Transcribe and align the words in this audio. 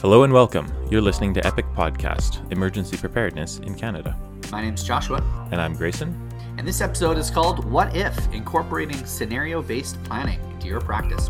Hello 0.00 0.22
and 0.22 0.32
welcome. 0.32 0.66
You're 0.90 1.02
listening 1.02 1.34
to 1.34 1.46
Epic 1.46 1.66
Podcast 1.76 2.50
Emergency 2.50 2.96
Preparedness 2.96 3.58
in 3.58 3.74
Canada. 3.74 4.16
My 4.50 4.62
name's 4.62 4.82
Joshua. 4.82 5.22
And 5.52 5.60
I'm 5.60 5.74
Grayson. 5.74 6.18
And 6.56 6.66
this 6.66 6.80
episode 6.80 7.18
is 7.18 7.30
called 7.30 7.70
What 7.70 7.94
If 7.94 8.16
Incorporating 8.32 9.04
Scenario 9.04 9.60
Based 9.60 10.02
Planning 10.04 10.40
into 10.52 10.68
Your 10.68 10.80
Practice. 10.80 11.28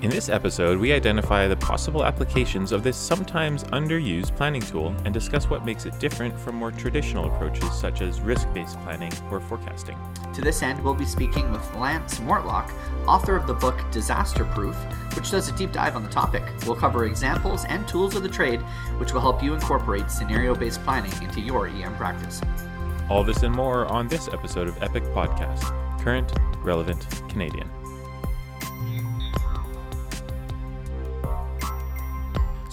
In 0.00 0.10
this 0.10 0.28
episode, 0.28 0.78
we 0.78 0.92
identify 0.92 1.48
the 1.48 1.56
possible 1.56 2.04
applications 2.04 2.70
of 2.70 2.84
this 2.84 2.96
sometimes 2.96 3.64
underused 3.64 4.36
planning 4.36 4.62
tool 4.62 4.94
and 5.04 5.12
discuss 5.12 5.50
what 5.50 5.64
makes 5.64 5.86
it 5.86 5.98
different 5.98 6.38
from 6.38 6.54
more 6.54 6.70
traditional 6.70 7.24
approaches 7.24 7.68
such 7.72 8.00
as 8.00 8.20
risk 8.20 8.46
based 8.54 8.78
planning 8.84 9.10
or 9.28 9.40
forecasting. 9.40 9.98
To 10.34 10.40
this 10.40 10.62
end, 10.62 10.84
we'll 10.84 10.94
be 10.94 11.04
speaking 11.04 11.50
with 11.50 11.74
Lance 11.74 12.20
Mortlock, 12.20 12.70
author 13.08 13.34
of 13.34 13.48
the 13.48 13.54
book 13.54 13.76
Disaster 13.90 14.44
Proof, 14.44 14.76
which 15.16 15.32
does 15.32 15.48
a 15.48 15.56
deep 15.56 15.72
dive 15.72 15.96
on 15.96 16.04
the 16.04 16.10
topic. 16.10 16.44
We'll 16.64 16.76
cover 16.76 17.04
examples 17.04 17.64
and 17.64 17.88
tools 17.88 18.14
of 18.14 18.22
the 18.22 18.28
trade, 18.28 18.60
which 18.98 19.12
will 19.12 19.20
help 19.20 19.42
you 19.42 19.52
incorporate 19.52 20.12
scenario 20.12 20.54
based 20.54 20.80
planning 20.84 21.12
into 21.24 21.40
your 21.40 21.66
EM 21.66 21.96
practice. 21.96 22.40
All 23.10 23.24
this 23.24 23.42
and 23.42 23.52
more 23.52 23.86
on 23.86 24.06
this 24.06 24.28
episode 24.28 24.68
of 24.68 24.80
Epic 24.80 25.02
Podcast 25.06 25.74
Current, 26.04 26.32
Relevant, 26.62 27.04
Canadian. 27.28 27.68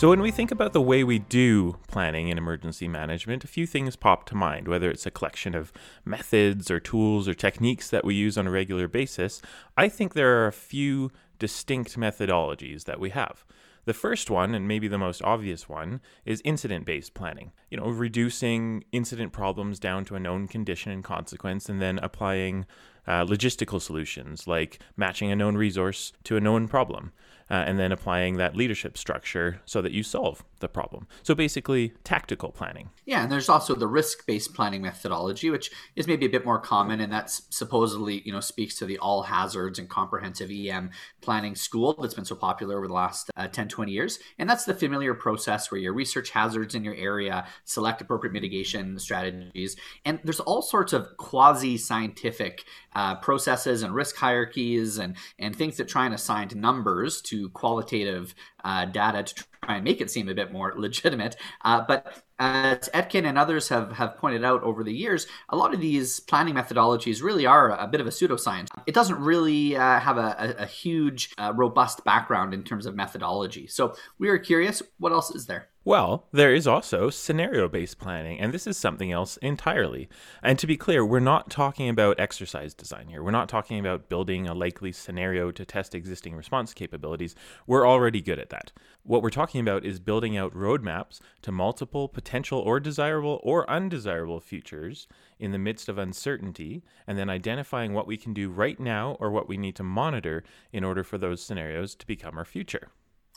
So, 0.06 0.10
when 0.10 0.22
we 0.22 0.30
think 0.30 0.52
about 0.52 0.74
the 0.74 0.84
way 0.84 1.04
we 1.04 1.18
do 1.18 1.78
planning 1.88 2.30
and 2.30 2.38
emergency 2.38 2.88
management, 2.88 3.44
a 3.44 3.48
few 3.48 3.66
things 3.66 3.96
pop 3.96 4.28
to 4.28 4.36
mind, 4.36 4.68
whether 4.68 4.92
it's 4.92 5.08
a 5.08 5.10
collection 5.10 5.56
of 5.56 5.74
methods 6.06 6.70
or 6.70 6.80
tools 6.80 7.28
or 7.28 7.34
techniques 7.34 7.90
that 7.90 8.06
we 8.06 8.14
use 8.14 8.38
on 8.38 8.46
a 8.46 8.52
regular 8.52 8.88
basis. 8.88 9.42
I 9.76 9.90
think 9.90 10.14
there 10.14 10.44
are 10.44 10.46
a 10.46 10.54
few 10.54 11.12
distinct 11.40 11.98
methodologies 11.98 12.84
that 12.84 13.00
we 13.00 13.10
have. 13.10 13.44
The 13.86 13.96
first 13.96 14.30
one, 14.30 14.54
and 14.54 14.68
maybe 14.68 14.88
the 14.88 15.00
most 15.00 15.24
obvious 15.24 15.68
one, 15.68 16.02
is 16.24 16.40
incident 16.46 16.86
based 16.86 17.16
planning. 17.16 17.52
You 17.72 17.78
know, 17.78 17.90
reducing 17.90 18.84
incident 18.92 19.34
problems 19.34 19.80
down 19.80 20.06
to 20.06 20.16
a 20.16 20.20
known 20.20 20.48
condition 20.48 20.92
and 20.92 21.04
consequence, 21.04 21.68
and 21.68 21.82
then 21.82 21.98
applying 22.04 22.68
uh, 23.08 23.26
logistical 23.26 23.82
solutions 23.82 24.48
like 24.48 24.80
matching 24.98 25.32
a 25.32 25.36
known 25.36 25.56
resource 25.56 26.14
to 26.24 26.38
a 26.38 26.42
known 26.42 26.68
problem 26.68 27.12
uh, 27.50 27.54
and 27.54 27.78
then 27.80 27.92
applying 27.92 28.38
that 28.38 28.56
leadership 28.56 28.98
structure 28.98 29.62
so 29.66 29.82
that 29.82 29.92
you 29.92 30.02
solve 30.02 30.44
the 30.60 30.68
problem. 30.68 31.08
So 31.22 31.36
basically, 31.36 31.94
tactical 32.04 32.52
planning. 32.52 32.90
Yeah, 33.06 33.22
and 33.24 33.32
there's 33.32 33.50
also 33.50 33.76
the 33.76 33.88
risk-based 33.88 34.56
planning 34.56 34.82
methodology, 34.82 35.52
which 35.52 35.70
is 35.96 36.08
maybe 36.08 36.26
a 36.26 36.30
bit 36.30 36.46
more 36.46 36.60
common, 36.60 37.02
and 37.02 37.12
that's 37.12 37.44
supposedly 37.50 38.22
you 38.26 38.32
know 38.32 38.40
speaks 38.40 38.78
to 38.80 38.86
the 38.86 38.98
all 38.98 39.24
hazards 39.24 39.78
and 39.78 39.90
comprehensive 39.90 40.50
EM 40.50 40.90
planning 41.22 41.56
school 41.56 41.94
that's 42.02 42.14
been 42.14 42.26
so 42.26 42.36
popular 42.36 42.78
over 42.78 42.88
the 42.88 42.94
last 42.94 43.30
uh, 43.36 43.48
10, 43.48 43.68
20 43.68 43.92
years. 43.92 44.20
And 44.40 44.50
that's 44.50 44.66
the 44.66 44.74
familiar 44.74 45.14
process 45.14 45.70
where 45.70 45.80
you 45.80 45.92
research 45.92 46.32
hazards 46.32 46.74
in 46.74 46.84
your 46.84 46.96
area, 46.96 47.46
select 47.66 48.02
appropriate 48.02 48.34
mitigation 48.34 48.98
strategies, 48.98 49.76
and 50.04 50.20
there's 50.24 50.40
all 50.40 50.64
sorts 50.64 50.94
of 50.94 51.16
quasi-scientific 51.18 52.64
uh, 52.96 53.16
processes 53.16 53.84
and 53.84 53.94
risk 53.94 54.16
hierarchies 54.16 54.98
and 54.98 55.16
and 55.40 55.56
things 55.56 55.78
that 55.78 55.88
try 55.88 56.06
and 56.06 56.14
assign 56.14 56.50
numbers 56.56 57.22
to 57.22 57.50
qualitative 57.50 58.34
uh, 58.64 58.86
data 58.86 59.24
to 59.24 59.36
try 59.64 59.76
and 59.76 59.84
make 59.84 60.02
it 60.02 60.12
seem 60.12 60.30
a 60.30 60.34
bit 60.34 60.52
more 60.52 60.74
legitimate. 60.78 61.36
Uh, 61.64 61.84
but 61.88 62.24
as 62.40 62.90
Etkin 62.94 63.26
and 63.26 63.38
others 63.38 63.70
have, 63.70 63.94
have 63.94 64.18
pointed 64.18 64.44
out 64.44 64.62
over 64.64 64.84
the 64.84 64.94
years, 64.94 65.26
a 65.50 65.56
lot 65.56 65.74
of 65.74 65.80
these 65.80 66.20
planning 66.20 66.56
methodologies 66.56 67.24
really 67.24 67.46
are 67.46 67.72
a 67.80 67.88
bit 67.88 68.02
of 68.02 68.08
a 68.08 68.12
pseudoscience. 68.12 68.68
It 68.86 68.94
doesn't 68.94 69.20
really 69.20 69.76
uh, 69.76 70.00
have 70.00 70.18
a, 70.18 70.36
a, 70.60 70.64
a 70.64 70.66
huge, 70.66 71.34
uh, 71.38 71.54
robust 71.56 72.04
background 72.04 72.54
in 72.54 72.64
terms 72.64 72.86
of 72.86 72.96
methodology. 72.96 73.68
So 73.68 73.96
we 74.20 74.30
are 74.30 74.38
curious, 74.38 74.82
what 74.98 75.14
else 75.14 75.34
is 75.34 75.46
there? 75.46 75.70
Well, 75.88 76.26
there 76.32 76.52
is 76.52 76.66
also 76.66 77.12
scenario 77.12 77.70
based 77.70 78.00
planning, 78.00 78.40
and 78.40 78.52
this 78.52 78.66
is 78.66 78.76
something 78.76 79.12
else 79.12 79.38
entirely. 79.38 80.10
And 80.42 80.58
to 80.58 80.66
be 80.66 80.78
clear, 80.78 81.06
we're 81.06 81.20
not 81.20 81.52
talking 81.52 81.90
about 81.90 82.20
exercise 82.20 82.74
design 82.74 83.08
here. 83.08 83.22
We're 83.22 83.30
not 83.30 83.50
talking 83.50 83.78
about 83.78 84.10
building 84.10 84.48
a 84.48 84.56
likely 84.56 84.92
scenario 84.92 85.52
to 85.52 85.64
test 85.64 85.94
existing 85.94 86.36
response 86.36 86.74
capabilities. 86.74 87.36
We're 87.68 87.88
already 87.88 88.20
good 88.20 88.40
at 88.40 88.50
that. 88.50 88.72
What 89.04 89.22
we're 89.22 89.30
talking 89.30 89.62
about 89.62 89.86
is 89.86 90.00
building 90.00 90.36
out 90.36 90.56
roadmaps 90.56 91.20
to 91.44 91.52
multiple 91.52 92.08
potential 92.08 92.58
or 92.58 92.80
desirable 92.80 93.40
or 93.44 93.70
undesirable 93.70 94.40
futures 94.40 95.08
in 95.38 95.52
the 95.52 95.60
midst 95.60 95.88
of 95.88 96.00
uncertainty, 96.00 96.84
and 97.06 97.16
then 97.16 97.30
identifying 97.30 97.94
what 97.94 98.08
we 98.08 98.18
can 98.18 98.34
do 98.34 98.50
right 98.50 98.80
now 98.80 99.18
or 99.20 99.30
what 99.30 99.48
we 99.48 99.56
need 99.56 99.76
to 99.76 99.84
monitor 99.84 100.44
in 100.74 100.84
order 100.84 101.04
for 101.04 101.20
those 101.20 101.44
scenarios 101.44 101.94
to 101.94 102.08
become 102.08 102.40
our 102.40 102.46
future. 102.46 102.90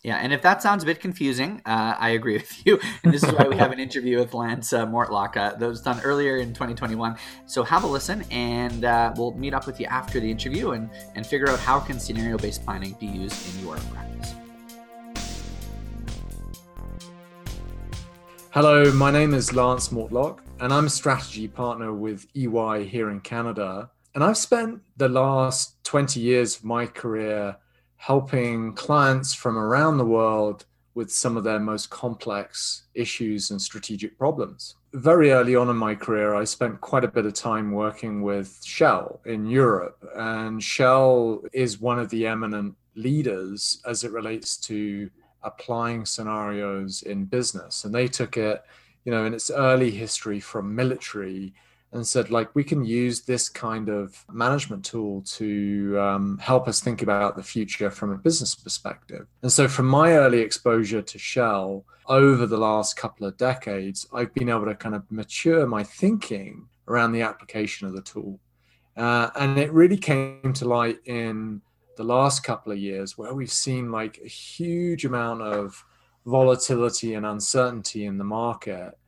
Yeah, 0.05 0.19
and 0.19 0.33
if 0.33 0.43
that 0.43 0.63
sounds 0.63 0.85
a 0.85 0.87
bit 0.87 1.01
confusing, 1.01 1.61
uh, 1.67 1.97
I 1.99 2.11
agree 2.11 2.35
with 2.39 2.65
you. 2.67 2.79
And 3.03 3.13
this 3.13 3.25
is 3.25 3.33
why 3.33 3.49
we 3.49 3.57
have 3.57 3.73
an 3.73 3.81
interview 3.81 4.19
with 4.19 4.33
Lance 4.33 4.73
uh, 4.73 4.87
Mortlock 4.87 5.37
uh, 5.37 5.57
that 5.57 5.69
was 5.69 5.81
done 5.81 6.01
earlier 6.03 6.37
in 6.37 6.55
2021. 6.55 7.17
So 7.47 7.65
have 7.65 7.83
a 7.83 7.87
listen, 7.87 8.25
and 8.31 8.85
uh, 8.85 9.13
we'll 9.17 9.35
meet 9.35 9.55
up 9.55 9.67
with 9.67 9.81
you 9.81 9.87
after 9.87 10.21
the 10.21 10.31
interview 10.31 10.71
and, 10.71 10.89
and 11.17 11.27
figure 11.27 11.51
out 11.51 11.59
how 11.59 11.81
can 11.81 11.99
scenario-based 11.99 12.65
planning 12.65 12.95
be 13.01 13.07
used 13.07 13.57
in 13.57 13.67
your 13.67 13.77
practice. 13.77 14.35
Hello, 18.51 18.93
my 18.93 19.11
name 19.11 19.35
is 19.35 19.53
Lance 19.53 19.89
Mortlock, 19.89 20.39
and 20.61 20.73
I'm 20.73 20.87
a 20.87 20.91
strategy 20.91 21.49
partner 21.49 21.93
with 21.93 22.27
EY 22.37 22.85
here 22.85 23.11
in 23.11 23.21
Canada. 23.21 23.91
And 24.15 24.23
I've 24.23 24.39
spent 24.39 24.83
the 24.97 25.09
last 25.09 25.83
20 25.85 26.21
years 26.21 26.57
of 26.57 26.65
my 26.65 26.87
career 26.87 27.57
helping 27.99 28.73
clients 28.73 29.35
from 29.35 29.59
around 29.59 29.99
the 29.99 30.05
world 30.05 30.65
with 30.95 31.13
some 31.13 31.37
of 31.37 31.45
their 31.45 31.61
most 31.61 31.91
complex 31.91 32.85
issues 32.95 33.51
and 33.51 33.61
strategic 33.61 34.19
problems. 34.19 34.77
Very 34.95 35.31
early 35.31 35.55
on 35.55 35.69
in 35.69 35.77
my 35.77 35.95
career, 35.95 36.35
I 36.35 36.45
spent 36.45 36.81
quite 36.81 37.05
a 37.05 37.09
bit 37.09 37.27
of 37.27 37.35
time 37.35 37.71
working 37.71 38.23
with 38.23 38.59
Shell 38.65 39.21
in 39.27 39.47
Europe. 39.47 40.03
And 40.17 40.63
Shell 40.63 41.43
is 41.53 41.81
one 41.81 41.99
of 41.99 42.09
the 42.11 42.27
eminent 42.27 42.75
leaders 42.95 43.81
as 43.87 44.03
it 44.03 44.11
relates 44.11 44.57
to 44.57 45.11
applying 45.43 46.05
scenarios 46.05 47.03
in 47.03 47.27
business. 47.27 47.85
And 47.85 47.95
they 47.95 48.09
took 48.09 48.37
it, 48.37 48.65
you 49.05 49.13
know, 49.13 49.25
in 49.25 49.35
its 49.35 49.51
early 49.51 49.91
history 49.91 50.41
from 50.41 50.75
military 50.75 51.55
and 51.93 52.07
said 52.07 52.31
like 52.31 52.55
we 52.55 52.63
can 52.63 52.85
use 52.85 53.23
this 53.23 53.49
kind 53.49 53.89
of 53.89 54.25
management 54.31 54.85
tool 54.85 55.23
to 55.23 55.99
um, 55.99 56.39
help 56.39 56.69
us 56.69 56.81
think 56.81 57.03
about 57.03 57.37
the 57.37 57.43
future 57.43 57.91
from 57.91 58.13
a 58.13 58.19
business 58.19 58.55
perspective. 58.55 59.27
And 59.43 59.51
so 59.51 59.69
from 59.69 59.87
my 59.87 60.13
early 60.13 60.41
exposure 60.41 61.03
to 61.03 61.19
shell 61.19 61.85
over 62.09 62.47
the 62.47 62.57
last 62.57 62.97
couple 62.97 63.27
of 63.27 63.37
decades 63.37 64.07
i've 64.15 64.33
been 64.33 64.49
able 64.49 64.65
to 64.65 64.75
kind 64.75 64.95
of 64.95 65.03
mature 65.11 65.67
my 65.67 65.83
thinking 65.85 66.67
around 66.89 67.13
the 67.13 67.23
application 67.23 67.87
of 67.87 67.95
the 67.95 68.03
tool. 68.03 68.41
Uh, 68.97 69.31
and 69.37 69.59
it 69.59 69.71
really 69.73 69.97
came 69.97 70.53
to 70.53 70.67
light 70.67 70.99
in 71.05 71.61
the 71.97 72.03
last 72.05 72.43
couple 72.43 72.73
of 72.73 72.79
years 72.79 73.17
where 73.17 73.35
we've 73.35 73.53
seen 73.53 73.93
like 73.93 74.19
a 74.25 74.29
huge 74.29 75.05
amount 75.05 75.43
of 75.43 75.85
volatility 76.27 77.15
and 77.15 77.27
uncertainty 77.27 78.07
in 78.07 78.19
the 78.19 78.25
market 78.25 78.99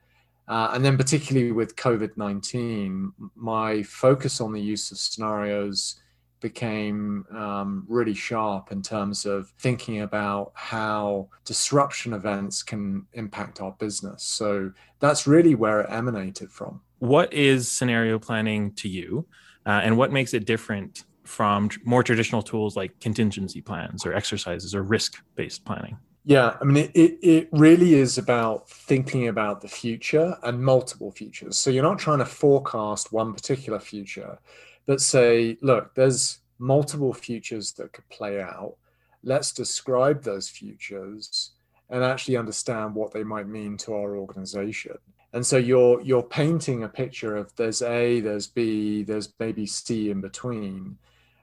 uh, 0.50 0.72
and 0.75 0.84
then, 0.84 0.97
particularly 0.97 1.53
with 1.53 1.77
COVID 1.77 2.16
19, 2.16 3.12
my 3.37 3.84
focus 3.84 4.41
on 4.41 4.53
the 4.53 4.61
use 4.61 4.91
of 4.91 4.99
scenarios 4.99 6.00
became 6.41 7.25
um, 7.31 7.84
really 7.88 8.15
sharp 8.15 8.72
in 8.72 8.83
terms 8.83 9.27
of 9.27 9.50
thinking 9.61 10.00
about 10.00 10.50
how 10.55 11.28
disruption 11.44 12.15
events 12.15 12.65
can 12.65 13.06
impact 13.12 13.61
our 13.61 13.71
business. 13.78 14.25
So 14.25 14.72
that's 14.99 15.25
really 15.25 15.55
where 15.55 15.83
it 15.83 15.87
emanated 15.88 16.50
from. 16.50 16.81
What 16.99 17.32
is 17.32 17.71
scenario 17.71 18.19
planning 18.19 18.72
to 18.72 18.88
you, 18.88 19.27
uh, 19.67 19.82
and 19.84 19.97
what 19.97 20.11
makes 20.11 20.34
it 20.34 20.47
different 20.47 21.05
from 21.22 21.71
more 21.84 22.03
traditional 22.03 22.43
tools 22.43 22.75
like 22.75 22.99
contingency 22.99 23.61
plans 23.61 24.05
or 24.05 24.15
exercises 24.15 24.75
or 24.75 24.82
risk 24.82 25.22
based 25.37 25.65
planning? 25.65 25.97
Yeah, 26.30 26.56
I 26.60 26.64
mean, 26.64 26.76
it, 26.76 26.93
it, 26.94 27.19
it, 27.22 27.49
really 27.50 27.94
is 27.94 28.16
about 28.16 28.70
thinking 28.70 29.26
about 29.26 29.60
the 29.62 29.66
future 29.66 30.37
and 30.44 30.62
multiple 30.62 31.10
futures. 31.10 31.58
So 31.58 31.70
you're 31.70 31.82
not 31.82 31.99
trying 31.99 32.20
to 32.20 32.25
forecast 32.25 33.12
one 33.12 33.34
particular 33.34 33.81
future, 33.81 34.38
but 34.87 35.00
say, 35.00 35.58
look, 35.60 35.93
there's 35.96 36.38
multiple 36.60 37.12
futures 37.12 37.72
that 37.72 37.93
could 37.93 38.08
play 38.10 38.40
out. 38.40 38.76
Let's 39.25 39.50
describe 39.50 40.22
those 40.22 40.49
futures 40.49 41.50
and 41.88 42.05
actually 42.05 42.37
understand 42.37 42.94
what 42.94 43.12
they 43.12 43.25
might 43.25 43.49
mean 43.49 43.76
to 43.78 43.94
our 43.94 44.16
organization. 44.16 44.99
And 45.32 45.44
so 45.44 45.56
you're 45.56 46.00
you're 46.00 46.22
painting 46.22 46.84
a 46.84 46.88
picture 46.88 47.34
of 47.34 47.52
there's 47.56 47.82
A, 47.82 48.20
there's 48.20 48.46
B, 48.46 49.02
there's 49.02 49.34
maybe 49.40 49.66
C 49.66 50.10
in 50.10 50.20
between, 50.20 50.96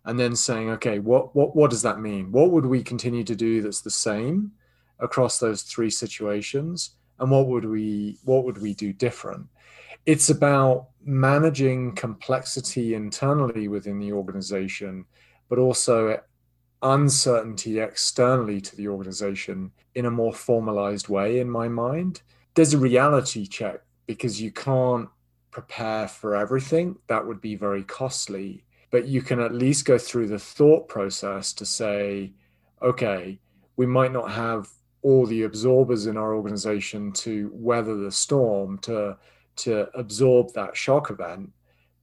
and 0.06 0.18
then 0.18 0.34
saying, 0.34 0.70
okay, 0.70 1.00
what 1.00 1.36
what 1.36 1.58
what 1.58 1.72
does 1.72 1.82
that 1.82 2.00
mean? 2.00 2.32
What 2.32 2.52
would 2.52 2.66
we 2.66 2.84
continue 2.84 3.26
to 3.26 3.36
do 3.36 3.62
that's 3.62 3.82
the 3.82 3.90
same? 3.90 4.54
Across 5.00 5.40
those 5.40 5.62
three 5.62 5.90
situations 5.90 6.92
and 7.20 7.32
what 7.32 7.48
would 7.48 7.66
we 7.66 8.18
what 8.24 8.44
would 8.44 8.60
we 8.60 8.74
do 8.74 8.94
different 8.94 9.46
it's 10.06 10.30
about 10.30 10.88
managing 11.04 11.94
complexity 11.96 12.94
internally 12.94 13.68
within 13.68 14.00
the 14.00 14.12
organization 14.12 15.06
but 15.50 15.60
also 15.60 16.20
uncertainty 16.82 17.80
externally 17.80 18.62
to 18.62 18.76
the 18.76 18.88
organization 18.88 19.72
in 19.96 20.06
a 20.06 20.12
more 20.12 20.34
formalized 20.34 21.10
way 21.10 21.40
in 21.40 21.50
my 21.50 21.68
mind. 21.68 22.22
There's 22.54 22.74
a 22.74 22.78
reality 22.78 23.48
check 23.48 23.82
because 24.06 24.42
you 24.42 24.52
can't 24.52 25.10
prepare 25.52 26.08
for 26.08 26.36
everything. 26.36 26.98
That 27.08 27.26
would 27.26 27.42
be 27.42 27.56
very 27.56 27.84
costly. 27.84 28.64
But 28.92 29.08
you 29.08 29.22
can 29.22 29.40
at 29.40 29.54
least 29.54 29.86
go 29.86 29.98
through 29.98 30.28
the 30.28 30.40
thought 30.40 30.88
process 30.88 31.52
to 31.54 31.66
say, 31.66 32.34
okay, 32.82 33.40
we 33.76 33.86
might 33.86 34.14
not 34.14 34.32
have 34.32 34.70
all 35.02 35.26
the 35.26 35.44
absorbers 35.44 36.08
in 36.08 36.18
our 36.18 36.36
organization 36.36 37.12
to 37.14 37.50
weather 37.54 37.96
the 37.96 38.12
storm, 38.12 38.78
to, 38.80 39.18
to 39.58 39.88
absorb 39.98 40.54
that 40.54 40.76
shock 40.76 41.10
event. 41.10 41.52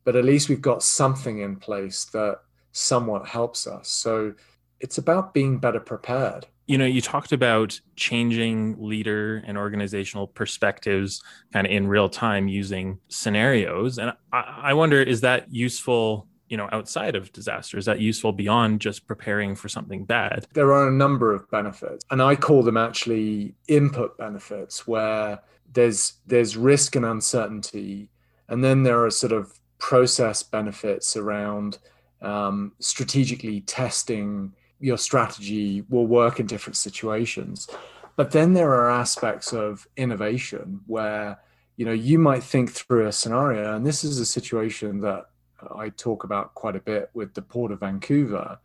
But 0.04 0.16
at 0.16 0.24
least 0.24 0.48
we've 0.48 0.60
got 0.60 0.82
something 0.82 1.38
in 1.38 1.56
place 1.56 2.04
that 2.06 2.40
somewhat 2.72 3.26
helps 3.26 3.66
us. 3.66 3.88
So 3.88 4.34
it's 4.80 4.98
about 4.98 5.32
being 5.32 5.58
better 5.58 5.80
prepared. 5.80 6.46
You 6.66 6.78
know, 6.78 6.86
you 6.86 7.00
talked 7.00 7.32
about 7.32 7.78
changing 7.96 8.76
leader 8.78 9.42
and 9.46 9.58
organizational 9.58 10.26
perspectives 10.26 11.22
kind 11.52 11.66
of 11.66 11.72
in 11.72 11.86
real 11.86 12.08
time 12.08 12.48
using 12.48 12.98
scenarios. 13.08 13.98
And 13.98 14.12
I, 14.32 14.60
I 14.62 14.74
wonder, 14.74 15.02
is 15.02 15.20
that 15.20 15.52
useful 15.52 16.26
you 16.48 16.56
know 16.56 16.68
outside 16.72 17.14
of 17.16 17.32
disaster 17.32 17.78
is 17.78 17.86
that 17.86 18.00
useful 18.00 18.32
beyond 18.32 18.80
just 18.80 19.06
preparing 19.06 19.54
for 19.54 19.68
something 19.68 20.04
bad 20.04 20.46
there 20.52 20.72
are 20.72 20.88
a 20.88 20.92
number 20.92 21.32
of 21.32 21.50
benefits 21.50 22.04
and 22.10 22.22
i 22.22 22.36
call 22.36 22.62
them 22.62 22.76
actually 22.76 23.54
input 23.68 24.16
benefits 24.18 24.86
where 24.86 25.40
there's 25.72 26.14
there's 26.26 26.56
risk 26.56 26.96
and 26.96 27.04
uncertainty 27.04 28.08
and 28.48 28.62
then 28.62 28.82
there 28.82 29.04
are 29.04 29.10
sort 29.10 29.32
of 29.32 29.58
process 29.78 30.42
benefits 30.42 31.16
around 31.16 31.78
um, 32.22 32.72
strategically 32.78 33.60
testing 33.62 34.52
your 34.80 34.98
strategy 34.98 35.82
will 35.88 36.06
work 36.06 36.40
in 36.40 36.46
different 36.46 36.76
situations. 36.76 37.68
But 38.16 38.30
then 38.30 38.52
there 38.52 38.72
are 38.74 38.90
aspects 38.90 39.52
of 39.52 39.86
innovation 39.96 40.80
where 40.86 41.38
you 41.76 41.84
know 41.84 41.92
you 41.92 42.18
might 42.18 42.42
think 42.42 42.70
through 42.70 43.06
a 43.06 43.12
scenario, 43.12 43.74
and 43.74 43.84
this 43.84 44.04
is 44.04 44.20
a 44.20 44.26
situation 44.26 45.00
that 45.00 45.26
I 45.74 45.90
talk 45.90 46.24
about 46.24 46.54
quite 46.54 46.76
a 46.76 46.80
bit 46.80 47.10
with 47.14 47.34
the 47.34 47.42
Port 47.42 47.72
of 47.72 47.80
Vancouver, 47.80 48.58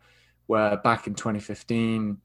where 0.47 0.77
back 0.77 1.07
in 1.07 1.15
2015 1.15 2.17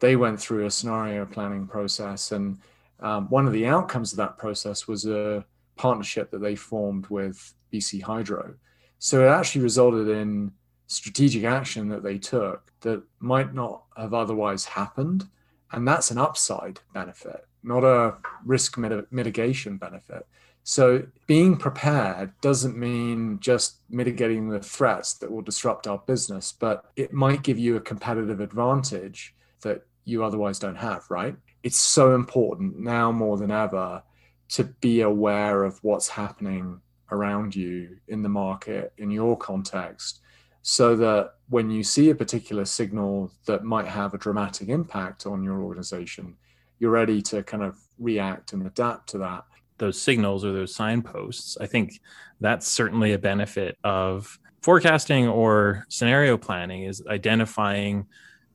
they 0.00 0.16
went 0.16 0.40
through 0.40 0.66
a 0.66 0.70
scenario 0.70 1.24
planning 1.24 1.66
process, 1.66 2.32
and 2.32 2.58
um, 3.00 3.28
one 3.28 3.46
of 3.46 3.52
the 3.52 3.66
outcomes 3.66 4.12
of 4.12 4.18
that 4.18 4.38
process 4.38 4.88
was 4.88 5.06
a 5.06 5.44
partnership 5.76 6.30
that 6.30 6.40
they 6.40 6.54
formed 6.54 7.06
with 7.08 7.54
BC 7.72 8.02
Hydro. 8.02 8.54
So 8.98 9.24
it 9.26 9.30
actually 9.30 9.62
resulted 9.62 10.08
in 10.08 10.52
strategic 10.86 11.44
action 11.44 11.88
that 11.88 12.02
they 12.02 12.18
took 12.18 12.72
that 12.82 13.02
might 13.18 13.54
not 13.54 13.84
have 13.96 14.14
otherwise 14.14 14.64
happened. 14.64 15.28
And 15.72 15.88
that's 15.88 16.10
an 16.10 16.18
upside 16.18 16.80
benefit, 16.92 17.46
not 17.62 17.82
a 17.82 18.16
risk 18.44 18.76
mit- 18.76 19.10
mitigation 19.10 19.78
benefit. 19.78 20.26
So 20.64 21.04
being 21.26 21.56
prepared 21.56 22.32
doesn't 22.40 22.76
mean 22.76 23.38
just 23.40 23.78
mitigating 23.90 24.48
the 24.48 24.60
threats 24.60 25.14
that 25.14 25.30
will 25.30 25.42
disrupt 25.42 25.86
our 25.86 25.98
business, 26.06 26.52
but 26.52 26.84
it 26.94 27.12
might 27.12 27.42
give 27.42 27.58
you 27.58 27.76
a 27.76 27.80
competitive 27.80 28.40
advantage 28.40 29.34
that 29.62 29.84
you 30.04 30.24
otherwise 30.24 30.58
don't 30.58 30.76
have, 30.76 31.04
right? 31.10 31.36
It's 31.62 31.78
so 31.78 32.14
important 32.14 32.78
now 32.78 33.10
more 33.10 33.36
than 33.36 33.50
ever 33.50 34.02
to 34.50 34.64
be 34.64 35.00
aware 35.00 35.64
of 35.64 35.82
what's 35.82 36.08
happening 36.08 36.80
around 37.10 37.54
you 37.56 37.96
in 38.08 38.22
the 38.22 38.28
market, 38.28 38.92
in 38.98 39.10
your 39.10 39.36
context, 39.36 40.20
so 40.62 40.94
that 40.96 41.34
when 41.48 41.70
you 41.70 41.82
see 41.82 42.10
a 42.10 42.14
particular 42.14 42.64
signal 42.64 43.32
that 43.46 43.64
might 43.64 43.86
have 43.86 44.14
a 44.14 44.18
dramatic 44.18 44.68
impact 44.68 45.26
on 45.26 45.42
your 45.42 45.60
organization, 45.60 46.36
you're 46.78 46.90
ready 46.90 47.20
to 47.22 47.42
kind 47.42 47.62
of 47.62 47.78
react 47.98 48.52
and 48.52 48.66
adapt 48.66 49.08
to 49.08 49.18
that. 49.18 49.44
Those 49.78 50.00
signals 50.00 50.44
or 50.44 50.52
those 50.52 50.74
signposts, 50.74 51.56
I 51.60 51.66
think 51.66 52.00
that's 52.40 52.68
certainly 52.68 53.12
a 53.12 53.18
benefit 53.18 53.78
of 53.82 54.38
forecasting 54.62 55.26
or 55.28 55.84
scenario 55.88 56.36
planning 56.36 56.84
is 56.84 57.02
identifying 57.08 58.06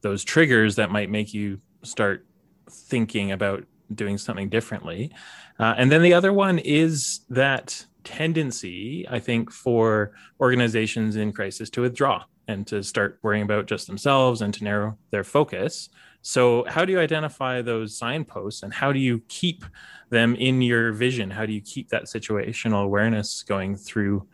those 0.02 0.24
triggers 0.24 0.76
that 0.78 0.92
might 0.92 1.10
make 1.10 1.34
you 1.34 1.60
start 1.84 2.26
thinking 2.70 3.32
about 3.32 3.66
doing 3.94 4.18
something 4.18 4.50
differently. 4.50 5.12
Uh, 5.60 5.74
and 5.78 5.92
then 5.92 6.02
the 6.02 6.14
other 6.14 6.32
one 6.34 6.60
is 6.60 7.22
that 7.30 7.86
tendency, 8.04 9.06
I 9.10 9.20
think, 9.20 9.52
for 9.52 10.14
organizations 10.40 11.16
in 11.16 11.34
crisis 11.34 11.70
to 11.72 11.82
withdraw 11.82 12.24
and 12.48 12.66
to 12.68 12.82
start 12.84 13.20
worrying 13.22 13.44
about 13.44 13.66
just 13.66 13.88
themselves 13.88 14.42
and 14.42 14.54
to 14.54 14.64
narrow 14.64 14.98
their 15.12 15.24
focus. 15.24 15.90
So, 16.28 16.66
how 16.68 16.84
do 16.84 16.92
you 16.92 17.00
identify 17.00 17.62
those 17.62 17.98
signposts 17.98 18.62
and 18.62 18.74
how 18.74 18.92
do 18.92 19.00
you 19.00 19.22
keep 19.30 19.64
them 20.10 20.36
in 20.36 20.62
your 20.62 20.92
vision? 20.92 21.30
How 21.32 21.46
do 21.46 21.54
you 21.54 21.62
keep 21.62 21.88
that 21.88 22.04
situational 22.04 22.84
awareness 22.84 23.44
going 23.44 23.78
through 23.78 24.28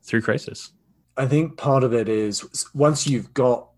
through 0.00 0.22
crisis? 0.22 0.70
I 1.16 1.26
think 1.26 1.56
part 1.56 1.82
of 1.82 1.92
it 1.92 2.08
is 2.08 2.68
once 2.72 3.04
you've 3.04 3.34
got 3.34 3.68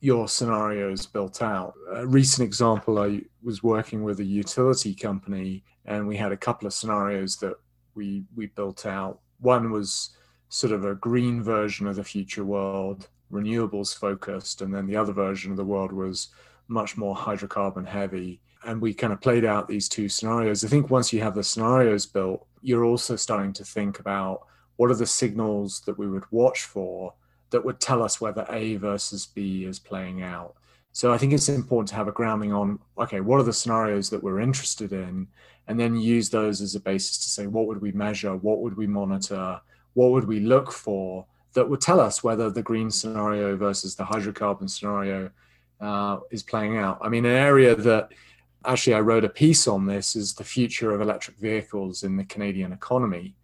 your 0.00 0.28
scenarios 0.28 1.06
built 1.06 1.40
out. 1.40 1.72
A 1.94 2.06
recent 2.06 2.46
example, 2.46 2.98
I 2.98 3.22
was 3.42 3.62
working 3.62 4.02
with 4.02 4.20
a 4.20 4.24
utility 4.24 4.94
company 4.94 5.64
and 5.86 6.06
we 6.06 6.18
had 6.18 6.32
a 6.32 6.36
couple 6.36 6.66
of 6.66 6.74
scenarios 6.74 7.36
that 7.36 7.54
we 7.94 8.24
we 8.36 8.48
built 8.48 8.84
out. 8.84 9.20
One 9.40 9.70
was 9.70 10.10
sort 10.50 10.74
of 10.74 10.84
a 10.84 10.96
green 10.96 11.42
version 11.42 11.86
of 11.86 11.96
the 11.96 12.04
future 12.04 12.44
world, 12.44 13.08
renewables 13.32 13.98
focused, 13.98 14.60
and 14.60 14.74
then 14.74 14.86
the 14.86 14.96
other 14.96 15.14
version 15.14 15.50
of 15.50 15.56
the 15.56 15.64
world 15.64 15.94
was 15.94 16.28
much 16.68 16.96
more 16.96 17.14
hydrocarbon 17.14 17.86
heavy. 17.86 18.40
And 18.64 18.80
we 18.80 18.94
kind 18.94 19.12
of 19.12 19.20
played 19.20 19.44
out 19.44 19.66
these 19.66 19.88
two 19.88 20.08
scenarios. 20.08 20.64
I 20.64 20.68
think 20.68 20.90
once 20.90 21.12
you 21.12 21.20
have 21.20 21.34
the 21.34 21.42
scenarios 21.42 22.06
built, 22.06 22.46
you're 22.60 22.84
also 22.84 23.16
starting 23.16 23.52
to 23.54 23.64
think 23.64 23.98
about 23.98 24.46
what 24.76 24.90
are 24.90 24.96
the 24.96 25.06
signals 25.06 25.80
that 25.82 25.98
we 25.98 26.08
would 26.08 26.24
watch 26.30 26.62
for 26.62 27.14
that 27.50 27.64
would 27.64 27.80
tell 27.80 28.02
us 28.02 28.20
whether 28.20 28.46
A 28.50 28.76
versus 28.76 29.26
B 29.26 29.64
is 29.64 29.78
playing 29.78 30.22
out. 30.22 30.54
So 30.92 31.12
I 31.12 31.18
think 31.18 31.32
it's 31.32 31.48
important 31.48 31.88
to 31.88 31.94
have 31.96 32.08
a 32.08 32.12
grounding 32.12 32.52
on 32.52 32.78
okay, 32.98 33.20
what 33.20 33.40
are 33.40 33.44
the 33.44 33.52
scenarios 33.52 34.10
that 34.10 34.22
we're 34.22 34.40
interested 34.40 34.92
in? 34.92 35.26
and 35.68 35.78
then 35.78 35.96
use 35.96 36.30
those 36.30 36.60
as 36.60 36.74
a 36.74 36.80
basis 36.80 37.18
to 37.18 37.30
say 37.30 37.46
what 37.46 37.66
would 37.66 37.80
we 37.80 37.92
measure, 37.92 38.36
what 38.36 38.60
would 38.60 38.76
we 38.76 38.86
monitor, 38.86 39.60
what 39.94 40.10
would 40.10 40.24
we 40.24 40.40
look 40.40 40.72
for 40.72 41.26
that 41.54 41.68
would 41.68 41.80
tell 41.80 42.00
us 42.00 42.24
whether 42.24 42.50
the 42.50 42.62
green 42.62 42.90
scenario 42.90 43.56
versus 43.56 43.94
the 43.94 44.04
hydrocarbon 44.04 44.68
scenario 44.68 45.30
uh, 45.82 46.20
is 46.30 46.42
playing 46.42 46.78
out. 46.78 46.98
I 47.02 47.08
mean, 47.08 47.26
an 47.26 47.36
area 47.36 47.74
that 47.74 48.10
actually 48.64 48.94
I 48.94 49.00
wrote 49.00 49.24
a 49.24 49.28
piece 49.28 49.68
on 49.68 49.86
this 49.86 50.16
is 50.16 50.34
the 50.34 50.44
future 50.44 50.92
of 50.94 51.00
electric 51.00 51.36
vehicles 51.36 52.04
in 52.04 52.16
the 52.16 52.24
Canadian 52.24 52.72
economy. 52.72 53.34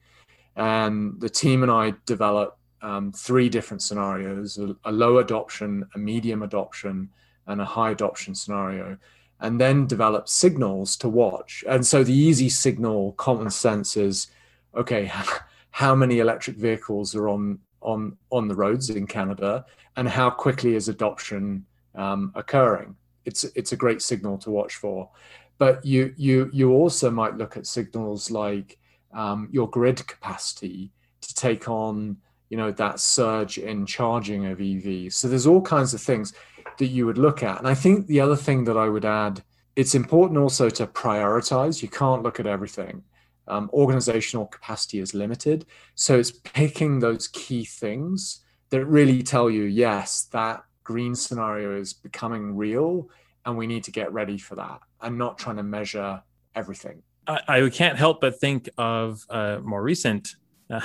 And 0.57 1.21
the 1.21 1.29
team 1.29 1.63
and 1.63 1.71
I 1.71 1.95
developed 2.07 2.59
um, 2.81 3.13
three 3.13 3.49
different 3.49 3.83
scenarios 3.83 4.57
a, 4.59 4.75
a 4.85 4.93
low 4.93 5.19
adoption, 5.19 5.85
a 5.95 5.99
medium 5.99 6.43
adoption, 6.43 7.11
and 7.47 7.61
a 7.61 7.65
high 7.65 7.91
adoption 7.91 8.35
scenario 8.35 8.97
and 9.41 9.61
then 9.61 9.87
develop 9.87 10.29
signals 10.29 10.97
to 10.97 11.09
watch. 11.09 11.65
And 11.69 11.87
so 11.87 12.03
the 12.03 12.13
easy 12.13 12.49
signal, 12.49 13.13
common 13.13 13.51
sense 13.51 13.97
is, 13.97 14.29
okay, 14.75 15.11
how 15.71 15.95
many 15.95 16.19
electric 16.19 16.57
vehicles 16.57 17.15
are 17.15 17.29
on 17.29 17.59
on 17.81 18.17
on 18.33 18.49
the 18.49 18.55
roads 18.55 18.91
in 18.91 19.07
Canada, 19.07 19.65
and 19.97 20.09
how 20.09 20.31
quickly 20.31 20.75
is 20.75 20.89
adoption 20.89 21.65
um, 21.99 22.33
occurring? 22.35 22.97
It's 23.25 23.45
it's 23.55 23.73
a 23.73 23.77
great 23.77 24.01
signal 24.01 24.39
to 24.39 24.51
watch 24.51 24.77
for. 24.77 25.11
But 25.59 25.85
you 25.85 26.15
you 26.17 26.51
you 26.53 26.73
also 26.73 27.11
might 27.11 27.37
look 27.37 27.57
at 27.57 27.67
signals 27.67 28.31
like 28.31 28.79
um, 29.13 29.49
your 29.51 29.69
grid 29.69 30.07
capacity 30.07 30.93
to 31.21 31.35
take 31.35 31.69
on 31.69 32.17
you 32.49 32.57
know 32.57 32.71
that 32.73 33.01
surge 33.01 33.59
in 33.59 33.85
charging 33.85 34.47
of 34.47 34.59
EVs. 34.59 35.13
So 35.13 35.29
there's 35.29 35.47
all 35.47 35.61
kinds 35.61 35.93
of 35.93 36.01
things 36.01 36.33
that 36.79 36.87
you 36.87 37.07
would 37.07 37.19
look 37.19 37.43
at. 37.43 37.59
And 37.59 37.69
I 37.69 37.75
think 37.75 38.07
the 38.07 38.21
other 38.21 38.37
thing 38.37 38.65
that 38.65 38.77
I 38.77 38.89
would 38.89 39.05
add, 39.05 39.43
it's 39.77 39.95
important 39.95 40.39
also 40.39 40.71
to 40.71 40.87
prioritize. 40.87 41.83
You 41.83 41.89
can't 41.89 42.23
look 42.23 42.41
at 42.41 42.47
everything. 42.47 43.03
Um, 43.49 43.71
organizational 43.73 44.47
capacity 44.47 45.01
is 45.01 45.15
limited. 45.15 45.67
So 45.95 46.19
it's 46.19 46.31
picking 46.31 46.99
those 46.99 47.29
key 47.29 47.65
things 47.65 48.41
that 48.71 48.85
really 48.85 49.23
tell 49.23 49.49
you, 49.49 49.65
yes, 49.65 50.29
that 50.33 50.63
green 50.89 51.15
scenario 51.15 51.79
is 51.79 51.93
becoming 51.93 52.57
real 52.57 53.11
and 53.45 53.59
we 53.59 53.67
need 53.67 53.85
to 53.85 53.91
get 53.91 54.11
ready 54.11 54.39
for 54.39 54.55
that 54.55 54.81
and 55.03 55.19
not 55.19 55.37
trying 55.37 55.57
to 55.57 55.63
measure 55.63 56.23
everything. 56.55 57.03
I, 57.27 57.41
I 57.47 57.69
can't 57.69 57.99
help 57.99 58.23
but 58.23 58.41
think 58.41 58.71
of 58.79 59.23
a 59.29 59.61
more 59.63 59.83
recent 59.83 60.37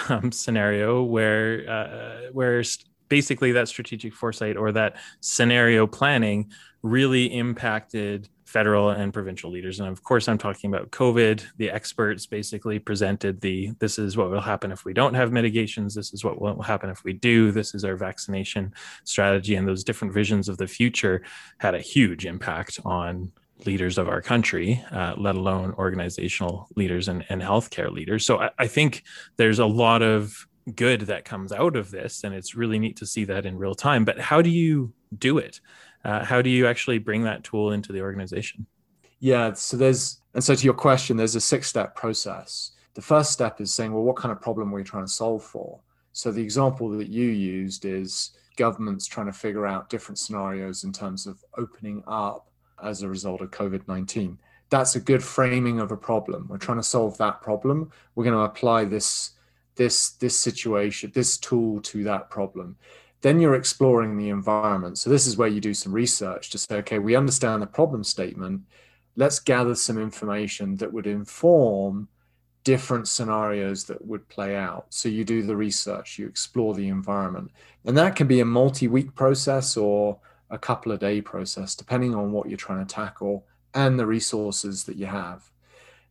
um, 0.10 0.30
scenario 0.34 1.04
where 1.04 1.70
uh, 1.70 2.32
where 2.34 2.62
basically 3.08 3.54
that 3.54 3.70
strategic 3.70 4.14
foresight 4.14 4.58
or 4.58 4.74
that 4.74 4.98
scenario 5.22 5.88
planning 5.88 6.52
really 6.82 7.26
impacted 7.34 8.28
federal 8.54 8.92
and 8.92 9.12
provincial 9.12 9.50
leaders. 9.50 9.80
And 9.80 9.90
of 9.90 10.04
course, 10.04 10.28
I'm 10.28 10.38
talking 10.38 10.72
about 10.72 10.92
COVID. 10.92 11.44
The 11.58 11.72
experts 11.72 12.28
basically 12.28 12.78
presented 12.78 13.42
the 13.42 13.72
this 13.80 13.98
is 13.98 14.16
what 14.16 14.30
will 14.30 14.42
happen 14.42 14.72
if 14.72 14.86
we 14.86 14.94
don't 14.94 15.16
have 15.16 15.32
mitigations. 15.32 15.96
This 15.96 16.14
is 16.14 16.24
what 16.24 16.40
will 16.40 16.62
happen 16.62 16.92
if 16.92 17.04
we 17.04 17.14
do. 17.14 17.52
This 17.52 17.74
is 17.74 17.84
our 17.84 17.96
vaccination 17.96 18.72
strategy. 19.06 19.56
And 19.56 19.68
those 19.68 19.84
different 19.84 20.14
visions 20.14 20.50
of 20.50 20.60
the 20.60 20.68
future 20.68 21.24
had 21.58 21.74
a 21.74 21.80
huge 21.80 22.28
impact 22.28 22.80
on 22.86 23.32
leaders 23.66 23.98
of 23.98 24.08
our 24.08 24.22
country, 24.22 24.84
uh, 24.92 25.16
let 25.18 25.34
alone 25.36 25.74
organizational 25.80 26.68
leaders 26.76 27.08
and, 27.08 27.26
and 27.30 27.42
healthcare 27.42 27.92
leaders. 27.92 28.24
So 28.24 28.40
I, 28.40 28.50
I 28.60 28.68
think 28.68 29.04
there's 29.38 29.60
a 29.60 29.66
lot 29.66 30.04
of 30.04 30.48
good 30.76 31.02
that 31.02 31.26
comes 31.26 31.52
out 31.52 31.76
of 31.76 31.90
this 31.90 32.24
and 32.24 32.36
it's 32.36 32.56
really 32.56 32.80
neat 32.80 32.98
to 32.98 33.06
see 33.06 33.26
that 33.26 33.46
in 33.46 33.58
real 33.58 33.76
time 33.76 34.06
but 34.06 34.18
how 34.18 34.42
do 34.42 34.50
you 34.50 34.94
do 35.18 35.38
it 35.38 35.60
uh, 36.04 36.24
how 36.24 36.42
do 36.42 36.50
you 36.50 36.68
actually 36.68 36.98
bring 36.98 37.24
that 37.24 37.44
tool 37.44 37.72
into 37.72 37.92
the 37.92 38.02
organization? 38.02 38.66
Yeah 39.20 39.54
so 39.54 39.78
there's 39.78 40.20
and 40.34 40.44
so 40.44 40.56
to 40.56 40.66
your 40.66 40.74
question 40.74 41.18
there's 41.18 41.36
a 41.36 41.42
six 41.42 41.68
step 41.68 41.96
process. 41.96 42.72
The 42.94 43.02
first 43.02 43.32
step 43.32 43.62
is 43.62 43.74
saying 43.74 43.94
well 43.94 44.04
what 44.04 44.18
kind 44.18 44.32
of 44.32 44.42
problem 44.42 44.72
are 44.72 44.76
we 44.76 44.84
trying 44.84 45.06
to 45.06 45.12
solve 45.12 45.44
for? 45.44 45.80
So 46.12 46.32
the 46.32 46.44
example 46.44 46.90
that 46.90 47.10
you 47.10 47.26
used 47.26 47.86
is 47.86 48.32
governments 48.56 49.08
trying 49.08 49.26
to 49.26 49.34
figure 49.34 49.66
out 49.66 49.90
different 49.90 50.20
scenarios 50.20 50.84
in 50.84 50.92
terms 50.92 51.26
of 51.26 51.44
opening 51.58 52.04
up 52.06 52.50
as 52.84 53.02
a 53.02 53.10
result 53.10 53.42
of 53.42 53.50
covid-19 53.50 54.38
that's 54.74 54.96
a 54.96 55.00
good 55.00 55.24
framing 55.24 55.80
of 55.80 55.92
a 55.92 55.98
problem. 55.98 56.48
We're 56.50 56.58
trying 56.58 56.80
to 56.80 56.84
solve 56.84 57.16
that 57.20 57.44
problem. 57.44 57.92
We're 58.16 58.24
going 58.24 58.36
to 58.36 58.42
apply 58.42 58.86
this 58.86 59.32
this 59.76 60.12
this 60.12 60.40
situation 60.40 61.12
this 61.16 61.38
tool 61.38 61.82
to 61.82 62.04
that 62.04 62.30
problem 62.30 62.76
then 63.24 63.40
you're 63.40 63.56
exploring 63.56 64.18
the 64.18 64.30
environment. 64.30 64.98
So 64.98 65.10
this 65.10 65.26
is 65.26 65.38
where 65.38 65.48
you 65.48 65.62
do 65.62 65.74
some 65.74 65.94
research 65.94 66.50
to 66.52 66.58
say 66.58 66.76
okay 66.78 67.00
we 67.00 67.16
understand 67.16 67.62
the 67.62 67.68
problem 67.68 68.04
statement. 68.04 68.62
Let's 69.16 69.40
gather 69.40 69.76
some 69.76 69.98
information 69.98 70.76
that 70.78 70.92
would 70.92 71.08
inform 71.08 72.10
different 72.64 73.08
scenarios 73.08 73.86
that 73.86 74.06
would 74.06 74.28
play 74.30 74.56
out. 74.56 74.88
So 74.90 75.10
you 75.10 75.24
do 75.24 75.42
the 75.42 75.56
research 75.56 76.20
you 76.20 76.28
explore 76.28 76.74
the 76.74 76.90
environment. 76.90 77.52
And 77.86 77.98
that 77.98 78.16
can 78.16 78.28
be 78.28 78.42
a 78.42 78.46
multi-week 78.46 79.16
process 79.16 79.78
or 79.78 80.20
a 80.50 80.58
couple 80.58 80.92
of 80.92 81.00
day 81.00 81.22
process 81.22 81.76
depending 81.76 82.14
on 82.14 82.32
what 82.34 82.50
you're 82.50 82.58
trying 82.58 82.86
to 82.86 82.94
tackle 82.94 83.46
and 83.74 83.98
the 83.98 84.06
resources 84.06 84.84
that 84.84 84.98
you 84.98 85.08
have 85.08 85.53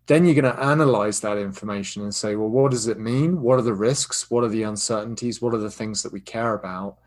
then 0.06 0.24
you're 0.24 0.40
going 0.40 0.52
to 0.52 0.62
analyze 0.62 1.20
that 1.20 1.38
information 1.38 2.02
and 2.02 2.14
say, 2.14 2.34
well, 2.34 2.48
what 2.48 2.72
does 2.72 2.88
it 2.88 2.98
mean? 2.98 3.40
What 3.40 3.58
are 3.58 3.62
the 3.62 3.74
risks? 3.74 4.30
What 4.30 4.44
are 4.44 4.48
the 4.48 4.64
uncertainties? 4.64 5.40
What 5.40 5.54
are 5.54 5.58
the 5.58 5.70
things 5.70 6.02
that 6.02 6.12
we 6.12 6.20
care 6.20 6.54
about? 6.54 6.98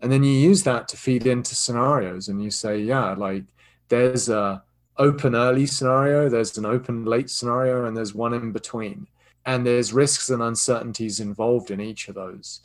And 0.00 0.12
then 0.12 0.22
you 0.22 0.32
use 0.32 0.62
that 0.62 0.88
to 0.88 0.96
feed 0.96 1.26
into 1.26 1.54
scenarios 1.54 2.28
and 2.28 2.42
you 2.42 2.50
say, 2.50 2.78
yeah, 2.78 3.14
like 3.14 3.44
there's 3.88 4.28
a 4.28 4.62
open 4.98 5.34
early 5.34 5.66
scenario, 5.66 6.28
there's 6.28 6.56
an 6.56 6.66
open 6.66 7.04
late 7.04 7.30
scenario, 7.30 7.84
and 7.84 7.96
there's 7.96 8.14
one 8.14 8.34
in 8.34 8.52
between. 8.52 9.06
And 9.44 9.66
there's 9.66 9.92
risks 9.92 10.30
and 10.30 10.42
uncertainties 10.42 11.20
involved 11.20 11.70
in 11.70 11.80
each 11.80 12.08
of 12.08 12.14
those. 12.14 12.60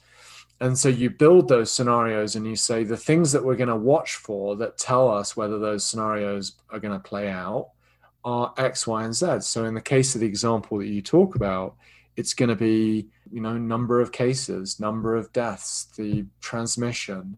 And 0.60 0.78
so 0.78 0.90
you 0.90 1.10
build 1.10 1.48
those 1.48 1.72
scenarios 1.72 2.36
and 2.36 2.46
you 2.46 2.56
say 2.56 2.84
the 2.84 2.98
things 2.98 3.32
that 3.32 3.44
we're 3.44 3.56
going 3.56 3.70
to 3.70 3.76
watch 3.76 4.16
for 4.16 4.56
that 4.58 4.78
tell 4.78 5.10
us 5.10 5.36
whether 5.36 5.58
those 5.58 5.84
scenarios 5.84 6.54
are 6.70 6.80
going 6.80 6.94
to 6.94 7.08
play 7.08 7.30
out 7.30 7.70
are 8.24 8.54
X, 8.58 8.88
Y, 8.88 9.04
and 9.04 9.14
Z. 9.16 9.42
So 9.42 9.66
in 9.66 9.74
the 9.74 9.82
case 9.82 10.16
of 10.16 10.22
the 10.22 10.28
example 10.28 10.78
that 10.80 10.88
you 10.88 11.02
talk 11.02 11.36
about, 11.36 11.76
it's 12.18 12.34
going 12.34 12.50
to 12.50 12.56
be, 12.56 13.08
you 13.32 13.42
know, 13.42 13.58
number 13.58 14.02
of 14.02 14.12
cases, 14.12 14.80
number 14.80 15.16
of 15.16 15.32
deaths, 15.34 15.86
the 15.98 16.26
transmission. 16.42 17.38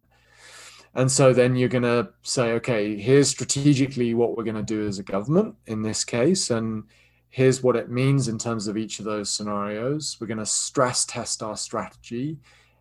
And 0.96 1.12
so 1.12 1.34
then 1.34 1.56
you're 1.56 1.70
going 1.70 1.84
to 1.84 2.10
say, 2.22 2.52
okay, 2.54 2.98
here's 2.98 3.30
strategically 3.30 4.14
what 4.14 4.38
we're 4.38 4.44
going 4.44 4.56
to 4.56 4.64
do 4.64 4.88
as 4.88 5.00
a 5.00 5.04
government 5.04 5.56
in 5.68 5.82
this 5.82 6.04
case. 6.04 6.52
And 6.52 6.84
here's 7.30 7.64
what 7.64 7.76
it 7.76 7.90
means 7.90 8.28
in 8.28 8.38
terms 8.38 8.68
of 8.68 8.78
each 8.78 9.00
of 9.00 9.06
those 9.06 9.30
scenarios. 9.30 10.18
We're 10.20 10.28
going 10.28 10.38
to 10.38 10.46
stress 10.46 11.06
test 11.06 11.42
our 11.42 11.58
strategy. 11.58 12.38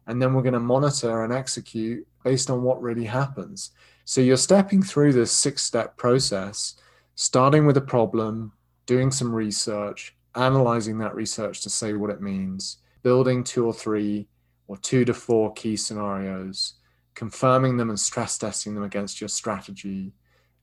And 0.06 0.20
then 0.20 0.34
we're 0.34 0.42
going 0.42 0.52
to 0.54 0.60
monitor 0.60 1.24
and 1.24 1.32
execute 1.32 2.06
based 2.24 2.50
on 2.50 2.62
what 2.62 2.82
really 2.82 3.04
happens. 3.04 3.70
So 4.04 4.20
you're 4.20 4.36
stepping 4.36 4.82
through 4.82 5.12
this 5.12 5.32
six 5.32 5.62
step 5.62 5.96
process 5.96 6.74
starting 7.22 7.64
with 7.64 7.76
a 7.76 7.80
problem, 7.80 8.52
doing 8.84 9.12
some 9.12 9.32
research, 9.32 10.12
analyzing 10.34 10.98
that 10.98 11.14
research 11.14 11.60
to 11.60 11.70
say 11.70 11.92
what 11.92 12.10
it 12.10 12.20
means, 12.20 12.78
building 13.04 13.44
two 13.44 13.64
or 13.64 13.72
three 13.72 14.26
or 14.66 14.76
two 14.78 15.04
to 15.04 15.14
four 15.14 15.52
key 15.52 15.76
scenarios, 15.76 16.74
confirming 17.14 17.76
them 17.76 17.90
and 17.90 18.00
stress 18.00 18.36
testing 18.36 18.74
them 18.74 18.82
against 18.82 19.20
your 19.20 19.28
strategy, 19.28 20.12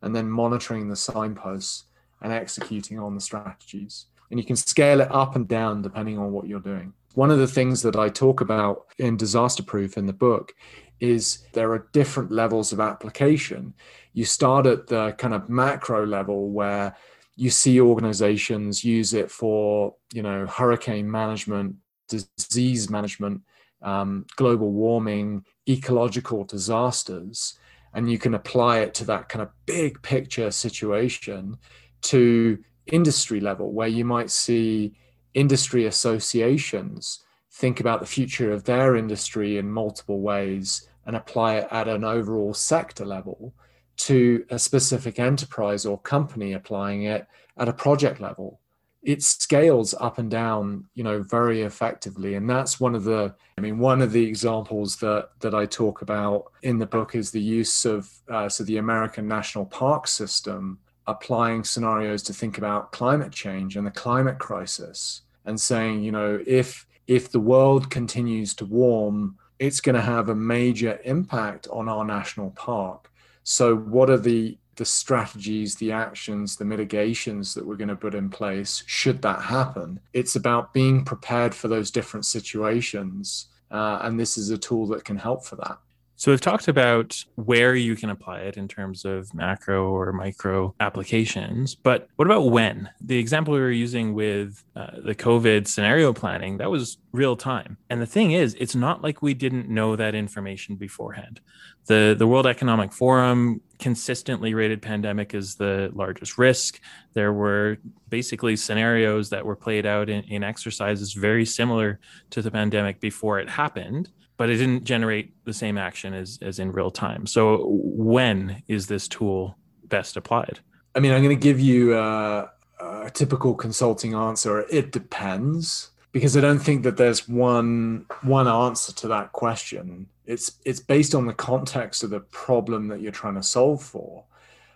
and 0.02 0.14
then 0.14 0.30
monitoring 0.30 0.90
the 0.90 0.98
signposts 0.98 1.86
and 2.22 2.34
executing 2.34 3.00
on 3.00 3.16
the 3.16 3.22
strategies. 3.22 4.08
And 4.30 4.38
you 4.38 4.46
can 4.46 4.58
scale 4.58 5.00
it 5.00 5.10
up 5.14 5.38
and 5.38 5.48
down 5.48 5.82
depending 5.82 6.18
on 6.18 6.34
what 6.34 6.46
you're 6.46 6.60
doing. 6.60 6.92
One 7.16 7.32
of 7.32 7.40
the 7.40 7.48
things 7.48 7.82
that 7.82 7.96
I 7.96 8.10
talk 8.10 8.42
about 8.42 8.86
in 8.98 9.18
Disaster 9.18 9.64
Proof 9.64 9.98
in 9.98 10.06
the 10.06 10.14
book 10.14 10.54
is 11.00 11.46
there 11.54 11.72
are 11.72 11.88
different 11.92 12.32
levels 12.32 12.72
of 12.72 12.80
application. 12.80 13.74
You 14.14 14.26
start 14.26 14.66
at 14.66 14.88
the 14.88 15.14
kind 15.18 15.34
of 15.34 15.50
macro 15.50 16.06
level 16.06 16.50
where 16.50 16.96
you 17.36 17.50
see 17.50 17.80
organizations 17.80 18.84
use 18.84 19.14
it 19.14 19.32
for, 19.32 19.96
you 20.14 20.22
know, 20.22 20.46
hurricane 20.46 21.10
management, 21.10 21.76
disease 22.10 22.90
management, 22.90 23.42
um, 23.82 24.26
global 24.36 24.72
warming, 24.72 25.46
ecological 25.68 26.44
disasters, 26.44 27.58
and 27.94 28.12
you 28.12 28.20
can 28.20 28.34
apply 28.34 28.80
it 28.80 28.94
to 28.96 29.06
that 29.06 29.30
kind 29.30 29.42
of 29.42 29.50
big 29.66 30.02
picture 30.02 30.52
situation 30.52 31.58
to 32.02 32.58
industry 32.88 33.40
level 33.40 33.72
where 33.72 33.88
you 33.88 34.04
might 34.04 34.30
see 34.30 34.94
industry 35.34 35.86
associations 35.86 37.24
think 37.52 37.80
about 37.80 38.00
the 38.00 38.06
future 38.06 38.52
of 38.52 38.64
their 38.64 38.96
industry 38.96 39.58
in 39.58 39.70
multiple 39.70 40.22
ways 40.22 40.88
and 41.06 41.16
apply 41.16 41.56
it 41.56 41.68
at 41.72 41.88
an 41.88 42.04
overall 42.04 42.54
sector 42.54 43.06
level 43.06 43.54
to 43.98 44.46
a 44.50 44.58
specific 44.58 45.20
enterprise 45.20 45.86
or 45.86 46.00
company 46.00 46.54
applying 46.54 47.04
it 47.04 47.28
at 47.58 47.68
a 47.68 47.74
project 47.74 48.22
level. 48.22 48.60
It 49.02 49.24
scales 49.24 49.94
up 50.00 50.18
and 50.18 50.30
down 50.30 50.86
you 50.94 51.04
know 51.04 51.22
very 51.22 51.62
effectively 51.64 52.36
and 52.36 52.50
that's 52.50 52.82
one 52.82 52.96
of 52.96 53.06
the 53.06 53.34
i 53.58 53.62
mean 53.62 53.80
one 53.80 54.02
of 54.02 54.12
the 54.12 54.26
examples 54.26 54.98
that 54.98 55.30
that 55.40 55.56
i 55.56 55.66
talk 55.66 56.02
about 56.02 56.52
in 56.64 56.80
the 56.80 56.86
book 56.86 57.16
is 57.16 57.32
the 57.32 57.42
use 57.42 57.86
of 57.86 58.12
uh, 58.30 58.50
so 58.50 58.66
the 58.66 58.76
american 58.76 59.26
national 59.26 59.66
park 59.66 60.06
system 60.06 60.80
applying 61.08 61.64
scenarios 61.64 62.22
to 62.24 62.34
think 62.34 62.58
about 62.58 62.92
climate 62.92 63.32
change 63.32 63.76
and 63.76 63.86
the 63.86 63.92
climate 63.92 64.38
crisis 64.38 65.22
and 65.46 65.60
saying 65.60 66.04
you 66.04 66.12
know 66.12 66.40
if 66.46 66.86
if 67.08 67.32
the 67.32 67.40
world 67.40 67.90
continues 67.90 68.54
to 68.54 68.66
warm 68.66 69.36
it's 69.60 69.82
going 69.82 69.96
to 69.96 70.02
have 70.02 70.30
a 70.30 70.36
major 70.36 71.00
impact 71.04 71.68
on 71.72 71.90
our 71.90 72.06
national 72.06 72.52
park. 72.52 73.12
So, 73.44 73.76
what 73.76 74.10
are 74.10 74.18
the 74.18 74.58
the 74.78 74.86
strategies, 74.86 75.76
the 75.76 75.92
actions, 75.92 76.56
the 76.56 76.64
mitigations 76.64 77.54
that 77.54 77.68
we're 77.68 77.76
going 77.76 77.90
to 77.90 77.98
put 77.98 78.16
in 78.16 78.30
place 78.30 78.82
should 78.88 79.22
that 79.22 79.42
happen? 79.42 80.00
It's 80.14 80.38
about 80.38 80.74
being 80.74 81.04
prepared 81.04 81.54
for 81.54 81.68
those 81.68 81.92
different 81.92 82.26
situations, 82.26 83.48
uh, 83.70 84.00
and 84.02 84.18
this 84.18 84.38
is 84.38 84.50
a 84.50 84.58
tool 84.58 84.88
that 84.88 85.04
can 85.04 85.18
help 85.18 85.46
for 85.46 85.58
that. 85.58 85.78
So 86.20 86.32
we've 86.32 86.42
talked 86.42 86.68
about 86.68 87.24
where 87.36 87.76
you 87.76 87.96
can 87.96 88.10
apply 88.10 88.40
it 88.40 88.58
in 88.58 88.68
terms 88.68 89.06
of 89.06 89.34
macro 89.34 89.90
or 89.90 90.12
micro 90.12 90.76
applications, 90.82 91.76
but 91.76 92.10
what 92.18 92.26
about 92.26 92.52
when? 92.52 92.90
The 93.00 93.18
example 93.18 93.54
we 93.54 93.62
were 93.62 93.72
using 93.72 94.14
with 94.14 94.62
uh, 94.76 95.00
the 95.02 95.16
COVID 95.16 95.66
scenario 95.66 96.12
planning, 96.12 96.58
that 96.58 96.70
was 96.70 96.98
real 97.14 97.38
time. 97.38 97.78
And 97.90 98.02
the 98.02 98.06
thing 98.06 98.32
is, 98.32 98.54
it's 98.60 98.76
not 98.76 99.02
like 99.02 99.22
we 99.22 99.34
didn't 99.34 99.70
know 99.70 99.96
that 99.96 100.14
information 100.14 100.76
beforehand. 100.76 101.40
The 101.86 102.18
the 102.20 102.28
World 102.28 102.48
Economic 102.48 102.92
Forum 102.92 103.62
consistently 103.80 104.54
rated 104.54 104.82
pandemic 104.82 105.34
as 105.34 105.56
the 105.56 105.90
largest 105.94 106.38
risk. 106.38 106.82
There 107.14 107.32
were 107.32 107.78
basically 108.10 108.58
scenarios 108.58 109.30
that 109.30 109.46
were 109.46 109.56
played 109.56 109.86
out 109.86 110.10
in, 110.10 110.26
in 110.26 110.44
exercises 110.44 111.14
very 111.14 111.46
similar 111.46 112.02
to 112.32 112.42
the 112.42 112.52
pandemic 112.52 113.00
before 113.00 113.40
it 113.40 113.50
happened 113.50 114.10
but 114.40 114.50
it 114.50 114.56
didn't 114.56 114.86
generate 114.86 115.34
the 115.44 115.54
same 115.54 115.78
action 115.78 116.14
as, 116.14 116.40
as 116.42 116.60
in 116.60 116.72
real 116.72 116.90
time. 116.90 117.28
So 117.28 117.66
when 117.68 118.64
is 118.70 118.88
this 118.88 119.06
tool 119.10 119.58
best 119.84 120.16
applied? 120.16 120.62
I 120.96 121.02
mean, 121.02 121.12
I'm 121.12 121.22
going 121.22 121.36
to 121.38 121.44
give 121.44 121.60
you 121.60 121.98
a, 121.98 122.50
a 122.80 123.12
typical 123.14 123.54
consulting 123.54 124.14
answer. 124.14 124.62
It 124.72 124.94
depends 124.94 125.92
because 126.14 126.38
I 126.38 126.42
don't 126.42 126.60
think 126.60 126.84
that 126.84 126.96
there's 126.96 127.28
one 127.28 128.06
one 128.22 128.48
answer 128.48 128.94
to 128.94 129.10
that 129.10 129.34
question. 129.34 130.08
It's 130.26 130.54
it's 130.64 130.80
based 130.80 131.14
on 131.14 131.26
the 131.26 131.34
context 131.34 132.02
of 132.04 132.10
the 132.10 132.22
problem 132.22 132.88
that 132.88 133.02
you're 133.02 133.12
trying 133.12 133.36
to 133.36 133.44
solve 133.44 133.84
for. 133.84 134.24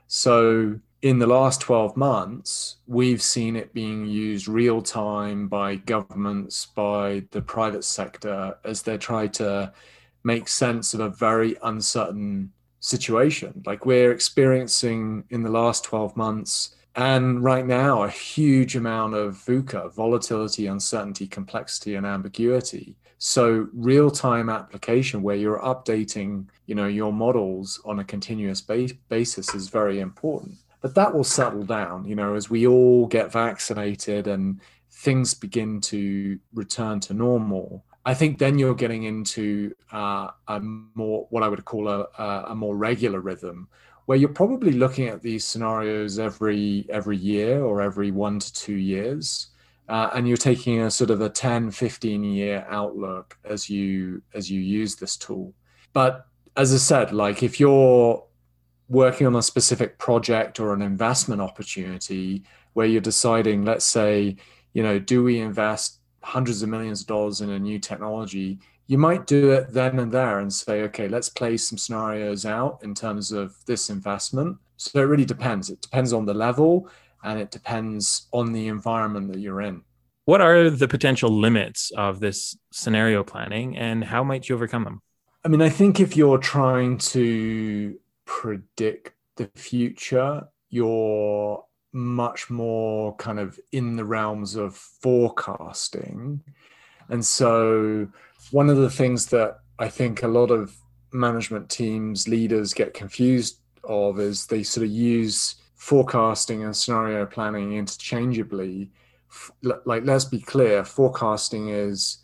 So 0.08 0.78
in 1.04 1.20
the 1.20 1.28
last 1.28 1.60
12 1.60 1.98
months, 1.98 2.78
we've 2.88 3.22
seen 3.22 3.58
it 3.58 3.74
being 3.74 4.08
used 4.08 4.48
real 4.48 4.82
time 4.82 5.50
by 5.50 5.76
governments, 5.76 6.68
by 6.68 7.26
the 7.32 7.42
private 7.42 7.84
sector, 7.84 8.56
as 8.64 8.82
they 8.82 8.98
try 8.98 9.28
to 9.28 9.74
make 10.24 10.48
sense 10.48 10.94
of 10.94 11.02
a 11.02 11.10
very 11.10 11.58
uncertain 11.64 12.54
situation. 12.80 13.62
Like 13.66 13.86
we're 13.86 14.14
experiencing 14.14 15.26
in 15.30 15.44
the 15.44 15.52
last 15.52 15.84
12 15.84 16.16
months 16.16 16.74
and 16.96 17.44
right 17.44 17.66
now 17.66 18.04
a 18.04 18.10
huge 18.10 18.78
amount 18.78 19.14
of 19.14 19.36
VUCA, 19.46 19.94
volatility, 19.94 20.68
uncertainty, 20.68 21.28
complexity, 21.28 21.96
and 21.96 22.06
ambiguity. 22.06 22.96
So 23.18 23.68
real-time 23.74 24.50
application 24.50 25.22
where 25.22 25.36
you're 25.36 25.60
updating, 25.60 26.46
you 26.66 26.76
know, 26.76 26.88
your 26.88 27.12
models 27.12 27.82
on 27.84 28.00
a 28.00 28.04
continuous 28.06 28.62
ba- 28.62 28.90
basis 29.10 29.54
is 29.54 29.68
very 29.68 30.00
important. 30.00 30.58
But 30.84 30.96
that 30.96 31.16
will 31.16 31.24
settle 31.24 31.64
down, 31.64 32.04
you 32.04 32.14
know, 32.14 32.36
as 32.36 32.50
we 32.50 32.68
all 32.68 33.08
get 33.08 33.32
vaccinated 33.32 34.28
and 34.28 34.60
things 34.92 35.34
begin 35.34 35.80
to 35.80 36.38
return 36.54 37.00
to 37.00 37.14
normal. 37.14 37.86
I 38.06 38.14
think 38.14 38.38
then 38.38 38.60
you're 38.60 38.76
getting 38.76 39.04
into 39.04 39.74
uh, 39.94 40.28
a 40.50 40.60
more 40.60 41.26
what 41.30 41.42
I 41.42 41.48
would 41.48 41.64
call 41.64 41.88
a, 41.88 42.08
a 42.50 42.54
more 42.54 42.76
regular 42.76 43.22
rhythm, 43.22 43.70
where 44.08 44.18
you're 44.18 44.28
probably 44.28 44.74
looking 44.74 45.08
at 45.08 45.22
these 45.22 45.46
scenarios 45.46 46.20
every 46.20 46.86
every 46.90 47.16
year 47.16 47.64
or 47.64 47.82
every 47.82 48.12
one 48.12 48.40
to 48.40 48.54
two 48.54 48.76
years, 48.76 49.52
uh, 49.88 50.10
and 50.14 50.28
you're 50.28 50.36
taking 50.36 50.82
a 50.82 50.92
sort 50.92 51.12
of 51.12 51.22
a 51.22 51.30
10, 51.30 51.72
15 51.72 52.26
year 52.26 52.66
outlook 52.68 53.38
as 53.46 53.70
you 53.70 54.22
as 54.34 54.52
you 54.52 54.60
use 54.60 54.98
this 54.98 55.16
tool. 55.16 55.54
But 55.94 56.28
as 56.58 56.74
I 56.74 56.78
said, 56.78 57.14
like 57.14 57.42
if 57.42 57.58
you're 57.58 58.22
working 58.94 59.28
on 59.28 59.36
a 59.36 59.42
specific 59.42 59.98
project 59.98 60.60
or 60.60 60.74
an 60.74 60.82
investment 60.82 61.42
opportunity 61.42 62.44
where 62.74 62.86
you're 62.86 63.02
deciding, 63.02 63.66
let's 63.66 63.86
say, 63.86 64.36
you 64.74 64.84
know, 64.84 65.00
do 65.00 65.24
we 65.24 65.40
invest 65.40 66.00
hundreds 66.22 66.64
of 66.64 66.70
millions 66.70 67.02
of 67.02 67.08
dollars 67.08 67.42
in 67.42 67.50
a 67.50 67.60
new 67.60 67.80
technology, 67.80 68.60
you 68.88 68.98
might 68.98 69.28
do 69.28 69.52
it 69.52 69.72
then 69.72 70.00
and 70.00 70.12
there 70.12 70.40
and 70.40 70.52
say, 70.52 70.82
okay, 70.84 71.08
let's 71.08 71.30
play 71.30 71.58
some 71.58 71.78
scenarios 71.78 72.46
out 72.46 72.80
in 72.84 72.94
terms 72.94 73.32
of 73.32 73.56
this 73.66 73.90
investment. 73.90 74.58
So 74.78 75.00
it 75.00 75.04
really 75.04 75.26
depends. 75.26 75.70
It 75.70 75.82
depends 75.82 76.14
on 76.14 76.26
the 76.26 76.34
level 76.34 76.90
and 77.24 77.40
it 77.40 77.52
depends 77.52 78.28
on 78.32 78.54
the 78.54 78.68
environment 78.68 79.32
that 79.32 79.40
you're 79.40 79.62
in. 79.62 79.84
What 80.26 80.42
are 80.42 80.70
the 80.70 80.88
potential 80.88 81.30
limits 81.30 81.92
of 81.98 82.20
this 82.20 82.58
scenario 82.72 83.24
planning 83.24 83.78
and 83.78 84.04
how 84.04 84.24
might 84.24 84.48
you 84.48 84.56
overcome 84.56 84.86
them? 84.86 85.02
I 85.46 85.50
mean, 85.50 85.62
I 85.62 85.70
think 85.70 86.00
if 86.00 86.16
you're 86.16 86.38
trying 86.38 86.98
to 87.00 88.00
predict 88.26 89.14
the 89.36 89.50
future, 89.56 90.48
you're 90.70 91.64
much 91.92 92.50
more 92.50 93.16
kind 93.18 93.40
of 93.40 93.60
in 93.72 93.96
the 93.96 94.06
realms 94.06 94.56
of 94.56 94.76
forecasting. 94.76 96.42
And 97.10 97.24
so, 97.24 98.08
one 98.52 98.70
of 98.70 98.78
the 98.78 98.90
things 98.90 99.28
that 99.28 99.60
I 99.80 99.90
think 99.90 100.24
a 100.24 100.28
lot 100.28 100.52
of 100.52 100.76
management 101.12 101.70
teams, 101.70 102.28
leaders 102.28 102.74
get 102.74 102.94
confused 102.94 103.60
of 103.84 104.20
is 104.20 104.48
they 104.48 104.64
sort 104.64 104.86
of 104.86 104.92
use 104.92 105.56
forecasting 105.76 106.64
and 106.64 106.76
scenario 106.76 107.26
planning 107.26 107.74
interchangeably. 107.74 108.90
Like, 109.62 110.06
let's 110.06 110.26
be 110.26 110.40
clear 110.40 110.84
forecasting 110.84 111.70
is 111.70 112.20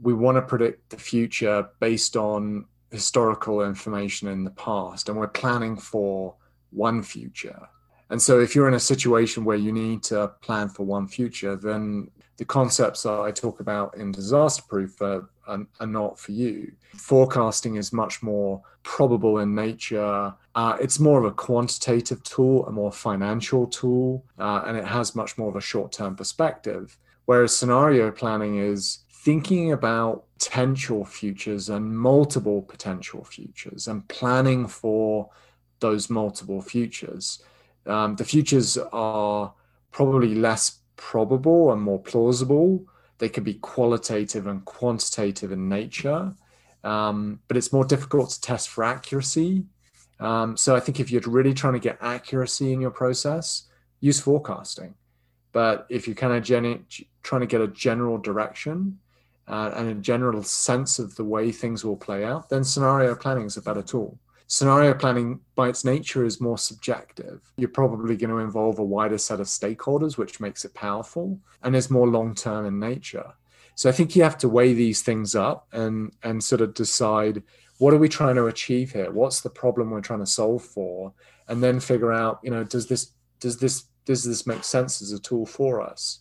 we 0.00 0.14
want 0.14 0.36
to 0.36 0.42
predict 0.42 0.90
the 0.90 0.96
future 0.96 1.68
based 1.80 2.16
on 2.16 2.64
historical 2.92 3.62
information 3.62 4.28
in 4.28 4.44
the 4.44 4.50
past, 4.50 5.08
and 5.08 5.18
we're 5.18 5.26
planning 5.26 5.76
for 5.76 6.34
one 6.70 7.02
future. 7.02 7.68
And 8.10 8.20
so, 8.20 8.40
if 8.40 8.54
you're 8.54 8.68
in 8.68 8.74
a 8.74 8.80
situation 8.80 9.44
where 9.44 9.56
you 9.56 9.72
need 9.72 10.02
to 10.04 10.28
plan 10.42 10.68
for 10.68 10.84
one 10.84 11.08
future, 11.08 11.56
then 11.56 12.10
the 12.36 12.44
concepts 12.44 13.02
that 13.04 13.20
I 13.20 13.30
talk 13.30 13.60
about 13.60 13.96
in 13.96 14.12
disaster 14.12 14.62
proof 14.68 15.00
are, 15.00 15.28
are, 15.46 15.66
are 15.80 15.86
not 15.86 16.18
for 16.18 16.32
you. 16.32 16.72
Forecasting 16.96 17.76
is 17.76 17.92
much 17.92 18.22
more 18.22 18.62
probable 18.82 19.38
in 19.38 19.54
nature. 19.54 20.34
Uh, 20.54 20.76
it's 20.80 20.98
more 20.98 21.18
of 21.18 21.24
a 21.24 21.30
quantitative 21.30 22.22
tool, 22.22 22.66
a 22.66 22.72
more 22.72 22.92
financial 22.92 23.66
tool, 23.66 24.24
uh, 24.38 24.62
and 24.66 24.76
it 24.76 24.84
has 24.84 25.14
much 25.14 25.38
more 25.38 25.48
of 25.48 25.56
a 25.56 25.60
short 25.60 25.92
term 25.92 26.14
perspective. 26.14 26.98
Whereas 27.24 27.56
scenario 27.56 28.10
planning 28.10 28.58
is 28.58 29.01
thinking 29.22 29.70
about 29.70 30.24
potential 30.36 31.04
futures 31.04 31.68
and 31.68 31.96
multiple 31.96 32.60
potential 32.60 33.22
futures 33.22 33.86
and 33.86 34.06
planning 34.08 34.66
for 34.66 35.30
those 35.78 36.10
multiple 36.10 36.60
futures. 36.60 37.40
Um, 37.86 38.16
the 38.16 38.24
futures 38.24 38.76
are 38.76 39.54
probably 39.92 40.34
less 40.34 40.80
probable 40.96 41.72
and 41.72 41.80
more 41.80 42.00
plausible. 42.00 42.84
They 43.18 43.28
can 43.28 43.44
be 43.44 43.54
qualitative 43.54 44.48
and 44.48 44.64
quantitative 44.64 45.52
in 45.52 45.68
nature, 45.68 46.34
um, 46.82 47.38
but 47.46 47.56
it's 47.56 47.72
more 47.72 47.84
difficult 47.84 48.30
to 48.30 48.40
test 48.40 48.70
for 48.70 48.82
accuracy. 48.82 49.64
Um, 50.18 50.56
so 50.56 50.74
I 50.74 50.80
think 50.80 50.98
if 50.98 51.12
you're 51.12 51.22
really 51.26 51.54
trying 51.54 51.74
to 51.74 51.78
get 51.78 51.98
accuracy 52.00 52.72
in 52.72 52.80
your 52.80 52.90
process, 52.90 53.68
use 54.00 54.18
forecasting. 54.18 54.94
But 55.52 55.86
if 55.88 56.08
you're 56.08 56.16
kind 56.16 56.32
of 56.32 56.42
gen- 56.42 56.86
trying 57.22 57.42
to 57.42 57.46
get 57.46 57.60
a 57.60 57.68
general 57.68 58.18
direction 58.18 58.98
uh, 59.48 59.72
and 59.76 59.88
a 59.88 59.94
general 59.94 60.42
sense 60.42 60.98
of 60.98 61.14
the 61.16 61.24
way 61.24 61.52
things 61.52 61.84
will 61.84 61.96
play 61.96 62.24
out, 62.24 62.48
then 62.48 62.64
scenario 62.64 63.14
planning 63.14 63.46
is 63.46 63.56
a 63.56 63.62
better 63.62 63.82
tool. 63.82 64.18
Scenario 64.46 64.92
planning, 64.92 65.40
by 65.54 65.68
its 65.68 65.84
nature, 65.84 66.24
is 66.26 66.40
more 66.40 66.58
subjective. 66.58 67.40
You're 67.56 67.70
probably 67.70 68.16
going 68.16 68.30
to 68.30 68.38
involve 68.38 68.78
a 68.78 68.84
wider 68.84 69.16
set 69.16 69.40
of 69.40 69.46
stakeholders, 69.46 70.18
which 70.18 70.40
makes 70.40 70.64
it 70.64 70.74
powerful 70.74 71.38
and 71.62 71.74
is 71.74 71.90
more 71.90 72.06
long 72.06 72.34
term 72.34 72.66
in 72.66 72.78
nature. 72.78 73.32
So 73.74 73.88
I 73.88 73.92
think 73.92 74.14
you 74.14 74.22
have 74.22 74.36
to 74.38 74.50
weigh 74.50 74.74
these 74.74 75.00
things 75.00 75.34
up 75.34 75.68
and, 75.72 76.12
and 76.22 76.44
sort 76.44 76.60
of 76.60 76.74
decide 76.74 77.42
what 77.78 77.94
are 77.94 77.98
we 77.98 78.08
trying 78.08 78.36
to 78.36 78.46
achieve 78.46 78.92
here? 78.92 79.10
What's 79.10 79.40
the 79.40 79.50
problem 79.50 79.90
we're 79.90 80.02
trying 80.02 80.20
to 80.20 80.26
solve 80.26 80.62
for? 80.62 81.12
And 81.48 81.62
then 81.62 81.80
figure 81.80 82.12
out, 82.12 82.38
you 82.42 82.50
know, 82.50 82.62
does 82.62 82.86
this 82.86 83.12
does 83.40 83.58
this 83.58 83.86
does 84.04 84.22
this 84.22 84.46
make 84.46 84.64
sense 84.64 85.02
as 85.02 85.12
a 85.12 85.18
tool 85.18 85.46
for 85.46 85.80
us? 85.80 86.20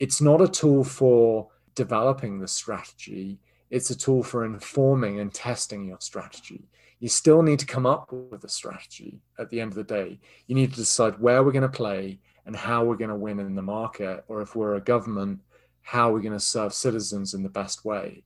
It's 0.00 0.20
not 0.20 0.40
a 0.40 0.48
tool 0.48 0.82
for 0.82 1.48
developing 1.76 2.40
the 2.40 2.48
strategy. 2.48 3.38
It's 3.70 3.90
a 3.90 3.96
tool 3.96 4.24
for 4.24 4.44
informing 4.44 5.20
and 5.20 5.32
testing 5.32 5.86
your 5.86 5.98
strategy 6.00 6.68
you 6.98 7.08
still 7.08 7.42
need 7.42 7.58
to 7.58 7.66
come 7.66 7.86
up 7.86 8.10
with 8.12 8.44
a 8.44 8.48
strategy 8.48 9.20
at 9.38 9.50
the 9.50 9.60
end 9.60 9.72
of 9.72 9.76
the 9.76 9.84
day. 9.84 10.18
You 10.46 10.54
need 10.54 10.70
to 10.70 10.76
decide 10.76 11.18
where 11.18 11.42
we're 11.42 11.52
going 11.52 11.62
to 11.62 11.68
play 11.68 12.20
and 12.46 12.56
how 12.56 12.84
we're 12.84 12.96
going 12.96 13.10
to 13.10 13.16
win 13.16 13.38
in 13.38 13.54
the 13.54 13.62
market, 13.62 14.24
or 14.28 14.40
if 14.40 14.56
we're 14.56 14.76
a 14.76 14.80
government, 14.80 15.40
how 15.82 16.10
we're 16.10 16.20
going 16.20 16.32
to 16.32 16.40
serve 16.40 16.72
citizens 16.72 17.34
in 17.34 17.42
the 17.42 17.48
best 17.48 17.84
way. 17.84 18.22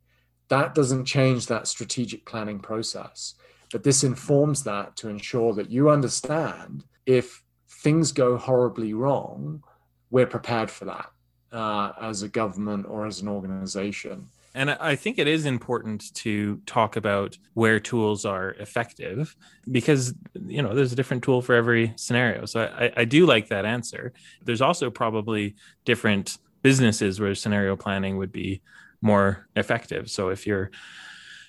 That 0.48 0.74
doesn't 0.74 1.04
change 1.04 1.46
that 1.46 1.66
strategic 1.66 2.26
planning 2.26 2.60
process, 2.60 3.34
but 3.72 3.82
this 3.82 4.04
informs 4.04 4.62
that 4.64 4.96
to 4.96 5.08
ensure 5.08 5.54
that 5.54 5.70
you 5.70 5.90
understand 5.90 6.84
if 7.06 7.42
things 7.68 8.12
go 8.12 8.36
horribly 8.36 8.94
wrong, 8.94 9.62
we're 10.10 10.26
prepared 10.26 10.70
for 10.70 10.84
that 10.86 11.10
uh, 11.52 11.92
as 12.00 12.22
a 12.22 12.28
government 12.28 12.86
or 12.88 13.06
as 13.06 13.20
an 13.20 13.28
organization. 13.28 14.28
And 14.54 14.70
I 14.70 14.96
think 14.96 15.18
it 15.18 15.28
is 15.28 15.46
important 15.46 16.12
to 16.14 16.60
talk 16.66 16.96
about 16.96 17.38
where 17.54 17.78
tools 17.78 18.24
are 18.24 18.50
effective 18.54 19.36
because, 19.70 20.12
you 20.34 20.60
know, 20.60 20.74
there's 20.74 20.92
a 20.92 20.96
different 20.96 21.22
tool 21.22 21.40
for 21.40 21.54
every 21.54 21.92
scenario. 21.96 22.46
So 22.46 22.62
I, 22.62 22.92
I 22.96 23.04
do 23.04 23.26
like 23.26 23.48
that 23.48 23.64
answer. 23.64 24.12
There's 24.44 24.60
also 24.60 24.90
probably 24.90 25.54
different 25.84 26.38
businesses 26.62 27.20
where 27.20 27.34
scenario 27.36 27.76
planning 27.76 28.16
would 28.16 28.32
be 28.32 28.60
more 29.00 29.46
effective. 29.54 30.10
So 30.10 30.30
if 30.30 30.46
you're 30.46 30.70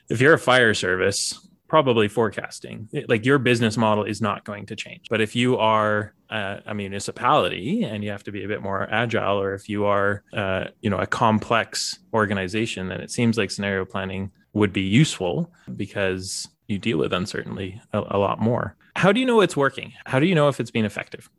if 0.09 0.21
you're 0.21 0.33
a 0.33 0.39
fire 0.39 0.73
service, 0.73 1.47
probably 1.71 2.09
forecasting. 2.09 2.89
Like 3.07 3.25
your 3.25 3.39
business 3.39 3.77
model 3.77 4.03
is 4.03 4.21
not 4.21 4.43
going 4.43 4.65
to 4.65 4.75
change. 4.75 5.07
But 5.09 5.21
if 5.21 5.37
you 5.37 5.57
are 5.57 6.13
uh, 6.29 6.57
a 6.65 6.75
municipality 6.75 7.83
and 7.83 8.03
you 8.03 8.11
have 8.11 8.25
to 8.25 8.31
be 8.33 8.43
a 8.43 8.47
bit 8.49 8.61
more 8.61 8.89
agile, 8.91 9.39
or 9.39 9.53
if 9.53 9.69
you 9.69 9.85
are, 9.85 10.21
uh, 10.33 10.65
you 10.81 10.89
know, 10.89 10.97
a 10.97 11.07
complex 11.07 11.99
organization, 12.13 12.89
then 12.89 12.99
it 12.99 13.09
seems 13.09 13.37
like 13.37 13.49
scenario 13.51 13.85
planning 13.85 14.31
would 14.51 14.73
be 14.73 14.81
useful 14.81 15.49
because 15.77 16.49
you 16.67 16.77
deal 16.77 16.97
with 16.97 17.13
uncertainty 17.13 17.81
a, 17.93 17.99
a 17.99 18.17
lot 18.17 18.41
more. 18.41 18.75
How 18.97 19.13
do 19.13 19.21
you 19.21 19.25
know 19.25 19.39
it's 19.39 19.55
working? 19.55 19.93
How 20.05 20.19
do 20.19 20.25
you 20.25 20.35
know 20.35 20.49
if 20.49 20.59
it's 20.59 20.71
been 20.71 20.83
effective? 20.83 21.29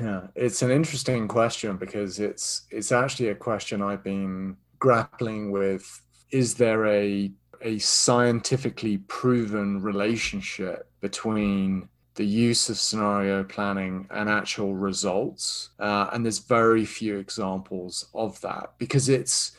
Yeah, 0.00 0.22
it's 0.34 0.62
an 0.62 0.72
interesting 0.72 1.28
question 1.28 1.76
because 1.76 2.18
it's 2.18 2.66
it's 2.72 2.90
actually 2.90 3.28
a 3.28 3.36
question 3.36 3.82
I've 3.82 4.02
been 4.02 4.56
grappling 4.80 5.52
with. 5.52 5.84
Is 6.32 6.56
there 6.56 6.86
a 6.88 7.30
a 7.62 7.78
scientifically 7.78 8.98
proven 8.98 9.82
relationship 9.82 10.90
between 11.00 11.88
the 12.14 12.24
use 12.24 12.68
of 12.68 12.76
scenario 12.76 13.44
planning 13.44 14.06
and 14.10 14.28
actual 14.28 14.74
results 14.74 15.70
uh, 15.78 16.10
and 16.12 16.24
there's 16.24 16.40
very 16.40 16.84
few 16.84 17.18
examples 17.18 18.08
of 18.14 18.40
that 18.40 18.72
because 18.78 19.08
it's 19.08 19.52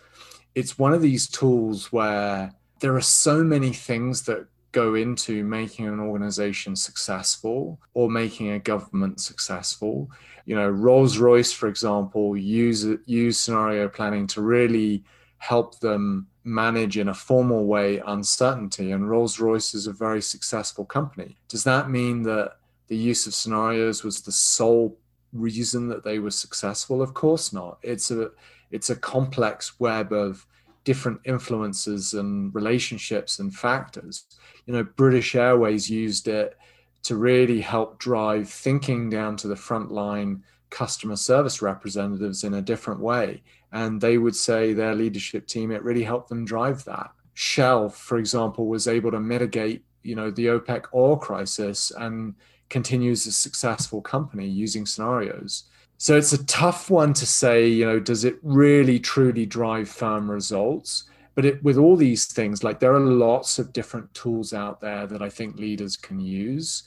it's 0.53 0.77
one 0.77 0.93
of 0.93 1.01
these 1.01 1.27
tools 1.27 1.91
where 1.91 2.53
there 2.81 2.95
are 2.95 3.01
so 3.01 3.43
many 3.43 3.71
things 3.71 4.23
that 4.23 4.45
go 4.71 4.95
into 4.95 5.43
making 5.43 5.87
an 5.87 5.99
organization 5.99 6.75
successful 6.75 7.79
or 7.93 8.09
making 8.09 8.51
a 8.51 8.59
government 8.59 9.19
successful. 9.19 10.09
You 10.45 10.55
know 10.55 10.69
rolls 10.69 11.17
royce 11.17 11.51
for 11.51 11.67
example 11.67 12.35
use 12.35 12.85
use 13.05 13.39
scenario 13.39 13.87
planning 13.87 14.27
to 14.27 14.41
really 14.41 15.03
help 15.37 15.79
them 15.79 16.27
manage 16.43 16.97
in 16.97 17.07
a 17.09 17.13
formal 17.13 17.65
way 17.65 18.01
uncertainty, 18.05 18.91
and 18.91 19.09
Rolls 19.09 19.39
Royce 19.39 19.73
is 19.73 19.87
a 19.87 19.93
very 19.93 20.21
successful 20.21 20.85
company. 20.85 21.37
Does 21.47 21.63
that 21.63 21.89
mean 21.89 22.23
that 22.23 22.57
the 22.87 22.97
use 22.97 23.27
of 23.27 23.33
scenarios 23.33 24.03
was 24.03 24.21
the 24.21 24.31
sole 24.31 24.97
reason 25.33 25.87
that 25.89 26.03
they 26.03 26.19
were 26.19 26.31
successful? 26.31 27.01
Of 27.01 27.13
course 27.13 27.53
not. 27.53 27.77
It's 27.81 28.11
a 28.11 28.31
it's 28.71 28.89
a 28.89 28.95
complex 28.95 29.79
web 29.79 30.13
of 30.13 30.45
different 30.83 31.19
influences 31.25 32.13
and 32.13 32.53
relationships 32.55 33.39
and 33.39 33.53
factors. 33.53 34.25
You 34.65 34.73
know, 34.73 34.83
British 34.83 35.35
Airways 35.35 35.89
used 35.89 36.27
it 36.27 36.57
to 37.03 37.15
really 37.15 37.61
help 37.61 37.99
drive 37.99 38.49
thinking 38.49 39.09
down 39.09 39.35
to 39.37 39.47
the 39.47 39.55
frontline 39.55 40.41
customer 40.71 41.15
service 41.15 41.61
representatives 41.61 42.43
in 42.43 42.55
a 42.55 42.61
different 42.61 42.99
way. 42.99 43.43
And 43.71 44.01
they 44.01 44.17
would 44.17 44.35
say 44.35 44.73
their 44.73 44.95
leadership 44.95 45.45
team, 45.45 45.71
it 45.71 45.83
really 45.83 46.03
helped 46.03 46.29
them 46.29 46.43
drive 46.43 46.83
that. 46.85 47.11
Shell, 47.35 47.89
for 47.89 48.17
example, 48.17 48.67
was 48.67 48.87
able 48.87 49.11
to 49.11 49.19
mitigate, 49.19 49.83
you 50.01 50.15
know, 50.15 50.31
the 50.31 50.47
OPEC 50.47 50.85
oil 50.93 51.17
crisis 51.17 51.91
and 51.91 52.33
continues 52.69 53.27
a 53.27 53.31
successful 53.31 54.01
company 54.01 54.47
using 54.47 54.85
scenarios. 54.85 55.65
So 55.97 56.17
it's 56.17 56.33
a 56.33 56.43
tough 56.45 56.89
one 56.89 57.13
to 57.13 57.27
say, 57.27 57.67
you 57.67 57.85
know, 57.85 57.99
does 57.99 58.25
it 58.25 58.39
really 58.41 58.99
truly 58.99 59.45
drive 59.45 59.87
firm 59.87 60.31
results? 60.31 61.03
But 61.35 61.45
it, 61.45 61.63
with 61.63 61.77
all 61.77 61.95
these 61.95 62.25
things, 62.25 62.63
like 62.63 62.79
there 62.79 62.93
are 62.93 62.99
lots 62.99 63.59
of 63.59 63.71
different 63.71 64.11
tools 64.13 64.51
out 64.51 64.81
there 64.81 65.05
that 65.05 65.21
I 65.21 65.29
think 65.29 65.57
leaders 65.57 65.95
can 65.95 66.19
use. 66.19 66.83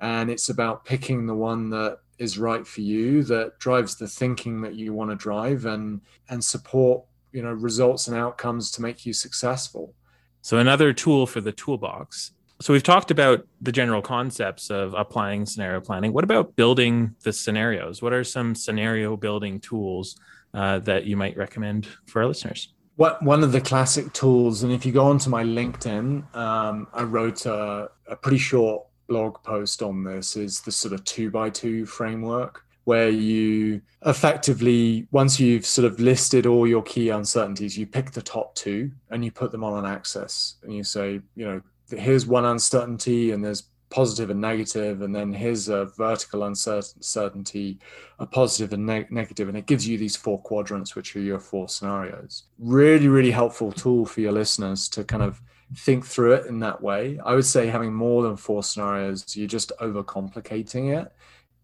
And 0.00 0.30
it's 0.30 0.50
about 0.50 0.84
picking 0.84 1.26
the 1.26 1.34
one 1.34 1.70
that 1.70 2.00
is 2.18 2.38
right 2.38 2.66
for 2.66 2.80
you, 2.80 3.22
that 3.24 3.58
drives 3.58 3.96
the 3.96 4.08
thinking 4.08 4.60
that 4.62 4.74
you 4.74 4.92
want 4.92 5.10
to 5.10 5.16
drive 5.16 5.66
and 5.66 6.00
and 6.28 6.44
support, 6.44 7.04
you 7.32 7.42
know, 7.42 7.52
results 7.52 8.08
and 8.08 8.16
outcomes 8.16 8.70
to 8.72 8.82
make 8.82 9.06
you 9.06 9.12
successful. 9.12 9.94
So 10.42 10.58
another 10.58 10.92
tool 10.92 11.26
for 11.26 11.40
the 11.40 11.52
toolbox 11.52 12.32
so 12.60 12.72
we've 12.72 12.82
talked 12.82 13.10
about 13.10 13.46
the 13.60 13.70
general 13.70 14.02
concepts 14.02 14.70
of 14.70 14.92
applying 14.94 15.46
scenario 15.46 15.80
planning. 15.80 16.12
What 16.12 16.24
about 16.24 16.56
building 16.56 17.14
the 17.22 17.32
scenarios? 17.32 18.02
What 18.02 18.12
are 18.12 18.24
some 18.24 18.54
scenario 18.54 19.16
building 19.16 19.60
tools 19.60 20.18
uh, 20.54 20.80
that 20.80 21.04
you 21.04 21.16
might 21.16 21.36
recommend 21.36 21.86
for 22.06 22.22
our 22.22 22.26
listeners? 22.26 22.72
What 22.96 23.22
one 23.22 23.44
of 23.44 23.52
the 23.52 23.60
classic 23.60 24.12
tools, 24.12 24.64
and 24.64 24.72
if 24.72 24.84
you 24.84 24.90
go 24.90 25.06
onto 25.06 25.30
my 25.30 25.44
LinkedIn, 25.44 26.34
um, 26.34 26.88
I 26.92 27.04
wrote 27.04 27.46
a, 27.46 27.90
a 28.08 28.16
pretty 28.16 28.38
short 28.38 28.87
blog 29.08 29.42
post 29.42 29.82
on 29.82 30.04
this. 30.04 30.36
Is 30.36 30.60
the 30.60 30.72
sort 30.72 30.94
of 30.94 31.04
two 31.04 31.30
by 31.30 31.50
two 31.50 31.86
framework 31.86 32.64
where 32.84 33.10
you 33.10 33.82
effectively, 34.06 35.06
once 35.10 35.38
you've 35.38 35.66
sort 35.66 35.84
of 35.84 36.00
listed 36.00 36.46
all 36.46 36.66
your 36.66 36.82
key 36.82 37.10
uncertainties, 37.10 37.76
you 37.76 37.86
pick 37.86 38.12
the 38.12 38.22
top 38.22 38.54
two 38.54 38.90
and 39.10 39.22
you 39.22 39.30
put 39.30 39.52
them 39.52 39.62
on 39.62 39.84
an 39.84 39.90
axis, 39.90 40.56
and 40.62 40.72
you 40.74 40.82
say, 40.82 41.20
you 41.36 41.44
know, 41.44 41.60
here's 41.90 42.26
one 42.26 42.46
uncertainty 42.46 43.32
and 43.32 43.44
there's 43.44 43.64
positive 43.90 44.30
and 44.30 44.40
negative, 44.40 45.02
and 45.02 45.14
then 45.14 45.32
here's 45.32 45.68
a 45.68 45.86
vertical 45.96 46.44
uncertainty, 46.44 47.78
a 48.18 48.26
positive 48.26 48.72
and 48.72 48.86
neg- 48.86 49.10
negative, 49.10 49.48
and 49.48 49.56
it 49.56 49.66
gives 49.66 49.86
you 49.86 49.98
these 49.98 50.16
four 50.16 50.40
quadrants, 50.42 50.94
which 50.94 51.14
are 51.16 51.20
your 51.20 51.38
four 51.38 51.68
scenarios. 51.68 52.44
Really, 52.58 53.08
really 53.08 53.30
helpful 53.30 53.72
tool 53.72 54.06
for 54.06 54.20
your 54.20 54.32
listeners 54.32 54.88
to 54.90 55.04
kind 55.04 55.22
of 55.22 55.42
think 55.76 56.04
through 56.04 56.34
it 56.34 56.46
in 56.46 56.60
that 56.60 56.82
way. 56.82 57.18
I 57.24 57.34
would 57.34 57.44
say 57.44 57.66
having 57.66 57.92
more 57.92 58.22
than 58.22 58.36
four 58.36 58.62
scenarios, 58.62 59.36
you're 59.36 59.46
just 59.46 59.72
overcomplicating 59.80 60.98
it. 61.00 61.12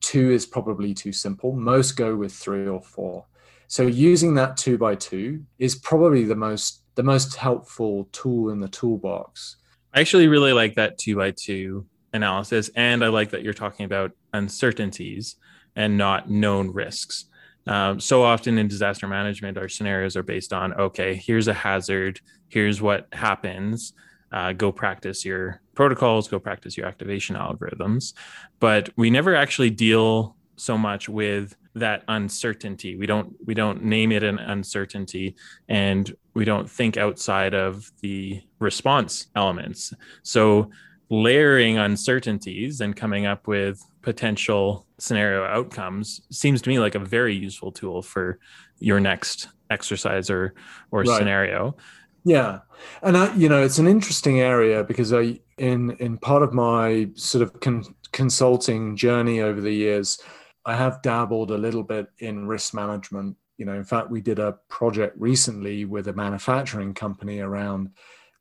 Two 0.01 0.31
is 0.31 0.47
probably 0.47 0.95
too 0.95 1.13
simple. 1.13 1.53
Most 1.53 1.93
go 1.93 2.15
with 2.15 2.33
three 2.33 2.67
or 2.67 2.83
four. 2.83 3.27
So 3.67 3.85
using 3.87 4.35
that 4.35 4.57
two 4.57 4.77
by 4.77 4.95
two 4.95 5.45
is 5.59 5.75
probably 5.75 6.25
the 6.25 6.37
most 6.37 6.83
the 6.95 7.03
most 7.03 7.35
helpful 7.35 8.09
tool 8.13 8.51
in 8.51 8.61
the 8.61 8.69
toolbox 8.69 9.57
I 9.95 10.01
actually 10.01 10.27
really 10.27 10.53
like 10.53 10.75
that 10.75 10.99
two 10.99 11.15
by 11.15 11.31
two 11.31 11.87
analysis. 12.13 12.69
And 12.75 13.05
I 13.05 13.09
like 13.09 13.31
that 13.31 13.45
you're 13.45 13.55
talking 13.55 13.87
about 13.87 14.11
uncertainties 14.33 15.37
and 15.77 15.97
not 15.97 16.29
known 16.29 16.73
risks. 16.73 17.27
Um, 17.67 18.01
so 18.01 18.23
often 18.23 18.59
in 18.59 18.69
disaster 18.69 19.07
management, 19.07 19.59
our 19.59 19.69
scenarios 19.69 20.17
are 20.17 20.23
based 20.23 20.53
on 20.53 20.75
okay, 20.75 21.15
here's 21.15 21.49
a 21.49 21.55
hazard, 21.55 22.21
here's 22.49 22.83
what 22.83 23.09
happens. 23.13 23.93
Uh, 24.33 24.53
go 24.53 24.73
practice 24.73 25.25
your 25.25 25.61
protocols, 25.75 26.27
go 26.29 26.41
practice 26.41 26.77
your 26.77 26.87
activation 26.87 27.37
algorithms. 27.37 28.15
But 28.59 28.91
we 28.97 29.09
never 29.09 29.35
actually 29.35 29.71
deal 29.71 30.37
so 30.57 30.77
much 30.77 31.09
with 31.09 31.57
that 31.75 32.05
uncertainty. 32.09 32.97
We 32.97 33.07
don't 33.07 33.35
we 33.45 33.55
don't 33.55 33.85
name 33.85 34.13
it 34.13 34.23
an 34.23 34.39
uncertainty, 34.39 35.37
and 35.69 36.15
we 36.35 36.45
don't 36.45 36.71
think 36.71 36.97
outside 36.97 37.55
of 37.55 37.91
the 38.01 38.43
response 38.59 39.29
elements. 39.35 39.93
So 40.23 40.71
layering 41.11 41.79
uncertainties 41.79 42.81
and 42.81 42.97
coming 42.97 43.27
up 43.27 43.47
with 43.47 43.85
potential 44.03 44.87
scenario 44.99 45.45
outcomes 45.45 46.21
seems 46.31 46.63
to 46.63 46.69
me 46.69 46.79
like 46.79 46.95
a 46.95 46.99
very 46.99 47.35
useful 47.35 47.73
tool 47.73 48.03
for 48.03 48.39
your 48.79 49.01
next 49.01 49.49
exercise 49.71 50.31
or 50.31 50.55
or 50.91 51.03
right. 51.03 51.19
scenario. 51.19 51.77
Yeah, 52.25 52.61
and 53.03 53.17
I, 53.17 53.35
you 53.35 53.51
know, 53.51 53.63
it's 53.63 53.79
an 53.79 53.87
interesting 53.87 54.41
area 54.41 54.83
because 54.83 55.13
I, 55.13 55.41
in 55.59 55.91
in 55.99 56.19
part 56.19 56.43
of 56.43 56.55
my 56.55 57.11
sort 57.15 57.43
of 57.43 57.61
con- 57.61 57.95
consulting 58.13 58.97
journey 58.97 59.41
over 59.41 59.61
the 59.61 59.73
years, 59.73 60.19
I 60.65 60.75
have 60.75 61.03
dabbled 61.03 61.51
a 61.51 61.59
little 61.59 61.83
bit 61.83 62.07
in 62.19 62.47
risk 62.47 62.75
management 62.75 63.37
you 63.57 63.65
know 63.65 63.75
in 63.75 63.85
fact 63.85 64.11
we 64.11 64.21
did 64.21 64.39
a 64.39 64.59
project 64.69 65.15
recently 65.19 65.85
with 65.85 66.09
a 66.09 66.13
manufacturing 66.13 66.93
company 66.93 67.41
around 67.41 67.91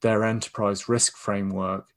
their 0.02 0.24
enterprise 0.24 0.90
risk 0.90 1.16
framework 1.16 1.88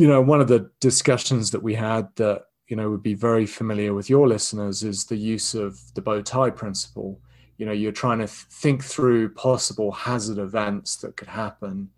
you 0.00 0.08
know 0.08 0.22
one 0.22 0.40
of 0.40 0.48
the 0.48 0.70
discussions 0.80 1.50
that 1.50 1.62
we 1.62 1.74
had 1.74 2.08
that 2.16 2.44
you 2.68 2.74
know 2.74 2.88
would 2.88 3.02
be 3.02 3.12
very 3.12 3.44
familiar 3.44 3.92
with 3.92 4.08
your 4.08 4.26
listeners 4.26 4.82
is 4.82 5.04
the 5.04 5.14
use 5.34 5.54
of 5.54 5.78
the 5.94 6.00
bow 6.00 6.22
tie 6.22 6.48
principle. 6.48 7.20
You 7.58 7.66
know 7.66 7.72
you're 7.72 7.92
trying 7.92 8.20
to 8.20 8.26
think 8.26 8.82
through 8.82 9.34
possible 9.34 9.92
hazard 9.92 10.38
events 10.38 10.96
that 11.02 11.18
could 11.18 11.28
happen. 11.28 11.90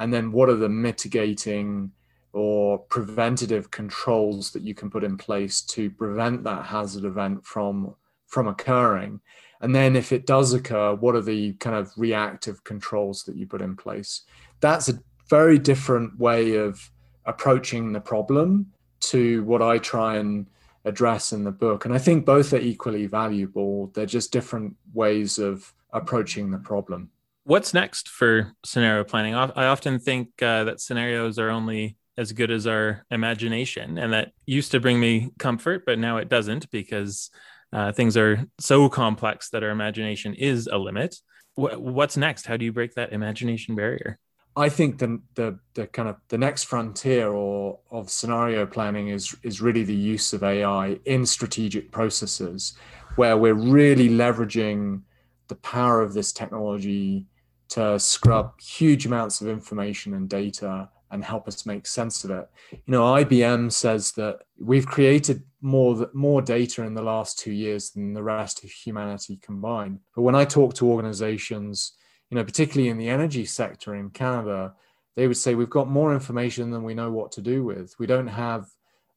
And 0.00 0.12
then 0.12 0.32
what 0.32 0.48
are 0.48 0.56
the 0.56 0.68
mitigating 0.68 1.92
or 2.32 2.78
preventative 2.78 3.70
controls 3.70 4.50
that 4.50 4.64
you 4.64 4.74
can 4.74 4.90
put 4.90 5.04
in 5.04 5.16
place 5.16 5.60
to 5.74 5.90
prevent 5.90 6.42
that 6.42 6.64
hazard 6.64 7.04
event 7.04 7.46
from 7.46 7.94
from 8.26 8.48
occurring? 8.48 9.20
And 9.60 9.72
then 9.72 9.94
if 9.94 10.10
it 10.10 10.26
does 10.26 10.54
occur, 10.54 10.96
what 10.96 11.14
are 11.14 11.22
the 11.22 11.52
kind 11.52 11.76
of 11.76 11.92
reactive 11.96 12.64
controls 12.64 13.22
that 13.22 13.36
you 13.36 13.46
put 13.46 13.62
in 13.62 13.76
place? 13.76 14.22
That's 14.58 14.88
a 14.88 14.98
very 15.30 15.60
different 15.60 16.18
way 16.18 16.56
of 16.56 16.90
approaching 17.26 17.92
the 17.92 18.00
problem 18.00 18.72
to 19.00 19.44
what 19.44 19.62
I 19.62 19.78
try 19.78 20.16
and 20.16 20.46
address 20.84 21.32
in 21.32 21.44
the 21.44 21.50
book. 21.50 21.84
And 21.84 21.94
I 21.94 21.98
think 21.98 22.26
both 22.26 22.52
are 22.52 22.58
equally 22.58 23.06
valuable. 23.06 23.88
They're 23.94 24.06
just 24.06 24.32
different 24.32 24.76
ways 24.92 25.38
of 25.38 25.72
approaching 25.92 26.50
the 26.50 26.58
problem. 26.58 27.10
What's 27.44 27.74
next 27.74 28.08
for 28.08 28.52
scenario 28.64 29.04
planning? 29.04 29.34
I 29.34 29.66
often 29.66 29.98
think 29.98 30.30
uh, 30.42 30.64
that 30.64 30.80
scenarios 30.80 31.38
are 31.38 31.50
only 31.50 31.96
as 32.16 32.32
good 32.32 32.50
as 32.50 32.66
our 32.66 33.04
imagination. 33.10 33.98
And 33.98 34.12
that 34.12 34.32
used 34.46 34.70
to 34.72 34.80
bring 34.80 35.00
me 35.00 35.30
comfort, 35.38 35.84
but 35.84 35.98
now 35.98 36.18
it 36.18 36.28
doesn't 36.28 36.70
because 36.70 37.30
uh, 37.72 37.92
things 37.92 38.16
are 38.16 38.44
so 38.60 38.88
complex 38.88 39.50
that 39.50 39.62
our 39.62 39.70
imagination 39.70 40.34
is 40.34 40.68
a 40.68 40.78
limit. 40.78 41.16
what's 41.56 42.16
next? 42.16 42.46
How 42.46 42.56
do 42.56 42.64
you 42.64 42.72
break 42.72 42.94
that 42.94 43.12
imagination 43.12 43.74
barrier? 43.74 44.18
I 44.56 44.68
think 44.68 44.98
the, 44.98 45.20
the 45.34 45.58
the 45.74 45.86
kind 45.88 46.08
of 46.08 46.16
the 46.28 46.38
next 46.38 46.64
frontier 46.64 47.32
or 47.32 47.80
of 47.90 48.10
scenario 48.10 48.66
planning 48.66 49.08
is 49.08 49.34
is 49.42 49.60
really 49.60 49.84
the 49.84 49.94
use 49.94 50.32
of 50.32 50.44
AI 50.44 50.98
in 51.04 51.26
strategic 51.26 51.90
processes, 51.90 52.74
where 53.16 53.36
we're 53.36 53.54
really 53.54 54.08
leveraging 54.08 55.02
the 55.48 55.56
power 55.56 56.02
of 56.02 56.14
this 56.14 56.32
technology 56.32 57.26
to 57.70 57.98
scrub 57.98 58.60
huge 58.60 59.06
amounts 59.06 59.40
of 59.40 59.48
information 59.48 60.14
and 60.14 60.28
data 60.28 60.88
and 61.10 61.24
help 61.24 61.46
us 61.48 61.66
make 61.66 61.86
sense 61.86 62.24
of 62.24 62.30
it. 62.30 62.48
You 62.72 62.78
know, 62.86 63.02
IBM 63.02 63.72
says 63.72 64.12
that 64.12 64.40
we've 64.58 64.86
created 64.86 65.42
more 65.60 66.08
more 66.12 66.42
data 66.42 66.82
in 66.84 66.94
the 66.94 67.02
last 67.02 67.38
two 67.38 67.52
years 67.52 67.90
than 67.90 68.14
the 68.14 68.22
rest 68.22 68.62
of 68.62 68.70
humanity 68.70 69.38
combined. 69.42 70.00
But 70.14 70.22
when 70.22 70.34
I 70.34 70.44
talk 70.44 70.74
to 70.74 70.86
organizations, 70.86 71.92
you 72.34 72.40
know, 72.40 72.44
particularly 72.44 72.88
in 72.88 72.98
the 72.98 73.08
energy 73.08 73.44
sector 73.44 73.94
in 73.94 74.10
Canada, 74.10 74.74
they 75.14 75.28
would 75.28 75.36
say 75.36 75.54
we've 75.54 75.70
got 75.70 75.88
more 75.88 76.12
information 76.12 76.72
than 76.72 76.82
we 76.82 76.92
know 76.92 77.12
what 77.12 77.30
to 77.30 77.40
do 77.40 77.62
with. 77.62 77.94
We 78.00 78.08
don't 78.08 78.26
have 78.26 78.66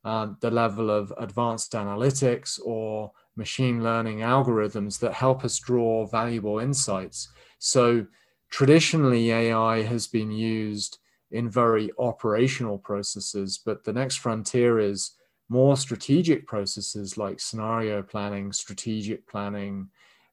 uh, 0.06 0.34
the 0.40 0.52
level 0.52 0.92
of 0.92 1.12
advanced 1.18 1.72
analytics 1.74 2.60
or 2.64 3.12
machine 3.36 3.84
learning 3.84 4.20
algorithms 4.20 5.00
that 5.00 5.16
help 5.16 5.44
us 5.44 5.58
draw 5.58 6.06
valuable 6.06 6.60
insights. 6.60 7.30
So 7.58 8.06
traditionally, 8.52 9.32
AI 9.32 9.82
has 9.82 10.06
been 10.06 10.30
used 10.30 11.00
in 11.32 11.50
very 11.50 11.90
operational 11.98 12.78
processes. 12.78 13.60
But 13.66 13.84
the 13.84 13.94
next 13.94 14.18
frontier 14.18 14.78
is 14.78 15.14
more 15.50 15.76
strategic 15.76 16.46
processes 16.46 17.18
like 17.18 17.40
scenario 17.40 18.04
planning, 18.04 18.54
strategic 18.54 19.28
planning. 19.28 19.90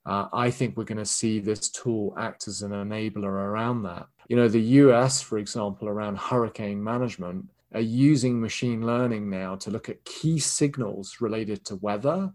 Uh, 0.07 0.29
I 0.33 0.51
think 0.51 0.77
we're 0.77 0.85
going 0.85 0.99
to 0.99 1.07
see 1.07 1.41
this 1.41 1.69
tool 1.71 2.15
act 2.19 2.47
as 2.47 2.63
an 2.63 2.73
enabler 2.73 3.25
around 3.25 3.85
that. 3.85 4.07
You 4.29 4.37
know, 4.37 4.49
the 4.49 4.61
US, 4.61 5.23
for 5.23 5.39
example, 5.39 5.89
around 5.89 6.19
hurricane 6.19 6.83
management, 6.83 7.47
are 7.73 7.81
using 7.81 8.41
machine 8.41 8.87
learning 8.87 9.29
now 9.29 9.57
to 9.57 9.71
look 9.71 9.89
at 9.89 10.05
key 10.05 10.39
signals 10.39 11.17
related 11.21 11.65
to 11.67 11.77
weather 11.77 12.33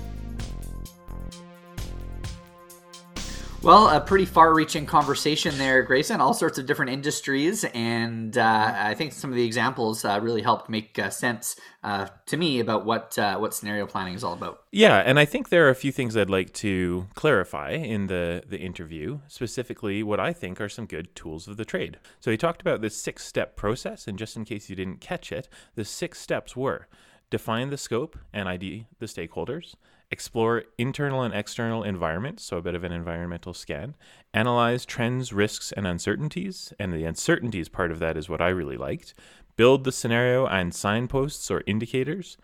Well, 3.62 3.90
a 3.90 4.00
pretty 4.00 4.24
far-reaching 4.24 4.86
conversation 4.86 5.58
there, 5.58 5.84
Grayson. 5.84 6.22
All 6.22 6.34
sorts 6.34 6.58
of 6.58 6.66
different 6.66 6.92
industries, 6.92 7.66
and 7.66 8.38
uh, 8.38 8.74
I 8.74 8.94
think 8.94 9.12
some 9.12 9.32
of 9.32 9.36
the 9.36 9.44
examples 9.44 10.06
uh, 10.06 10.18
really 10.22 10.42
helped 10.42 10.70
make 10.70 10.98
uh, 10.98 11.10
sense 11.10 11.58
uh, 11.84 12.08
to 12.28 12.38
me 12.38 12.62
about 12.62 12.86
what 12.86 13.20
uh, 13.20 13.38
what 13.38 13.54
scenario 13.54 13.86
planning 13.86 14.14
is 14.14 14.24
all 14.24 14.32
about. 14.32 14.62
Yeah, 14.72 15.00
and 15.00 15.20
I 15.20 15.26
think 15.26 15.50
there 15.50 15.68
are 15.68 15.72
a 15.72 15.76
few 15.76 15.92
things 15.92 16.16
I'd 16.16 16.30
like 16.30 16.54
to 16.54 17.08
clarify 17.16 17.72
in 17.72 18.08
the 18.08 18.44
the 18.48 18.60
interview, 18.60 19.20
specifically 19.28 20.04
what 20.04 20.22
I 20.22 20.32
think 20.32 20.62
are 20.62 20.70
some 20.70 20.86
good 20.86 21.14
tools 21.14 21.50
of 21.50 21.58
the 21.58 21.66
trade. 21.66 22.00
So 22.22 22.32
he 22.32 22.38
talked 22.38 22.62
about 22.62 22.80
this 22.80 22.96
six-step 22.96 23.58
process, 23.58 24.08
and 24.08 24.18
just 24.18 24.38
in 24.38 24.46
case 24.46 24.70
you 24.70 24.76
didn't 24.78 25.02
catch 25.02 25.34
it, 25.34 25.50
the 25.76 25.84
six 25.84 26.20
steps 26.22 26.56
were 26.56 26.88
define 27.30 27.70
the 27.70 27.78
scope 27.78 28.18
and 28.34 28.50
ID 28.50 28.88
the 29.00 29.06
stakeholders 29.06 29.76
explore 30.12 30.64
internal 30.78 31.22
and 31.22 31.34
external 31.34 31.84
environments, 31.84 32.44
so 32.44 32.58
a 32.58 32.62
bit 32.62 32.76
of 32.76 32.84
an 32.84 32.92
environmental 32.92 33.54
scan, 33.54 33.96
analyze 34.34 34.86
trends, 34.86 35.32
risks, 35.32 35.72
and 35.72 35.86
uncertainties, 35.86 36.74
and 36.80 36.92
the 36.92 37.06
uncertainties 37.06 37.70
part 37.70 37.92
of 37.92 38.00
that 38.00 38.18
is 38.18 38.30
what 38.30 38.42
I 38.42 38.50
really 38.50 38.78
liked, 38.78 39.14
build 39.56 39.84
the 39.84 39.92
scenario 39.92 40.48
and 40.48 40.74
signposts 40.74 41.52
or 41.52 41.64
indicators, 41.68 42.38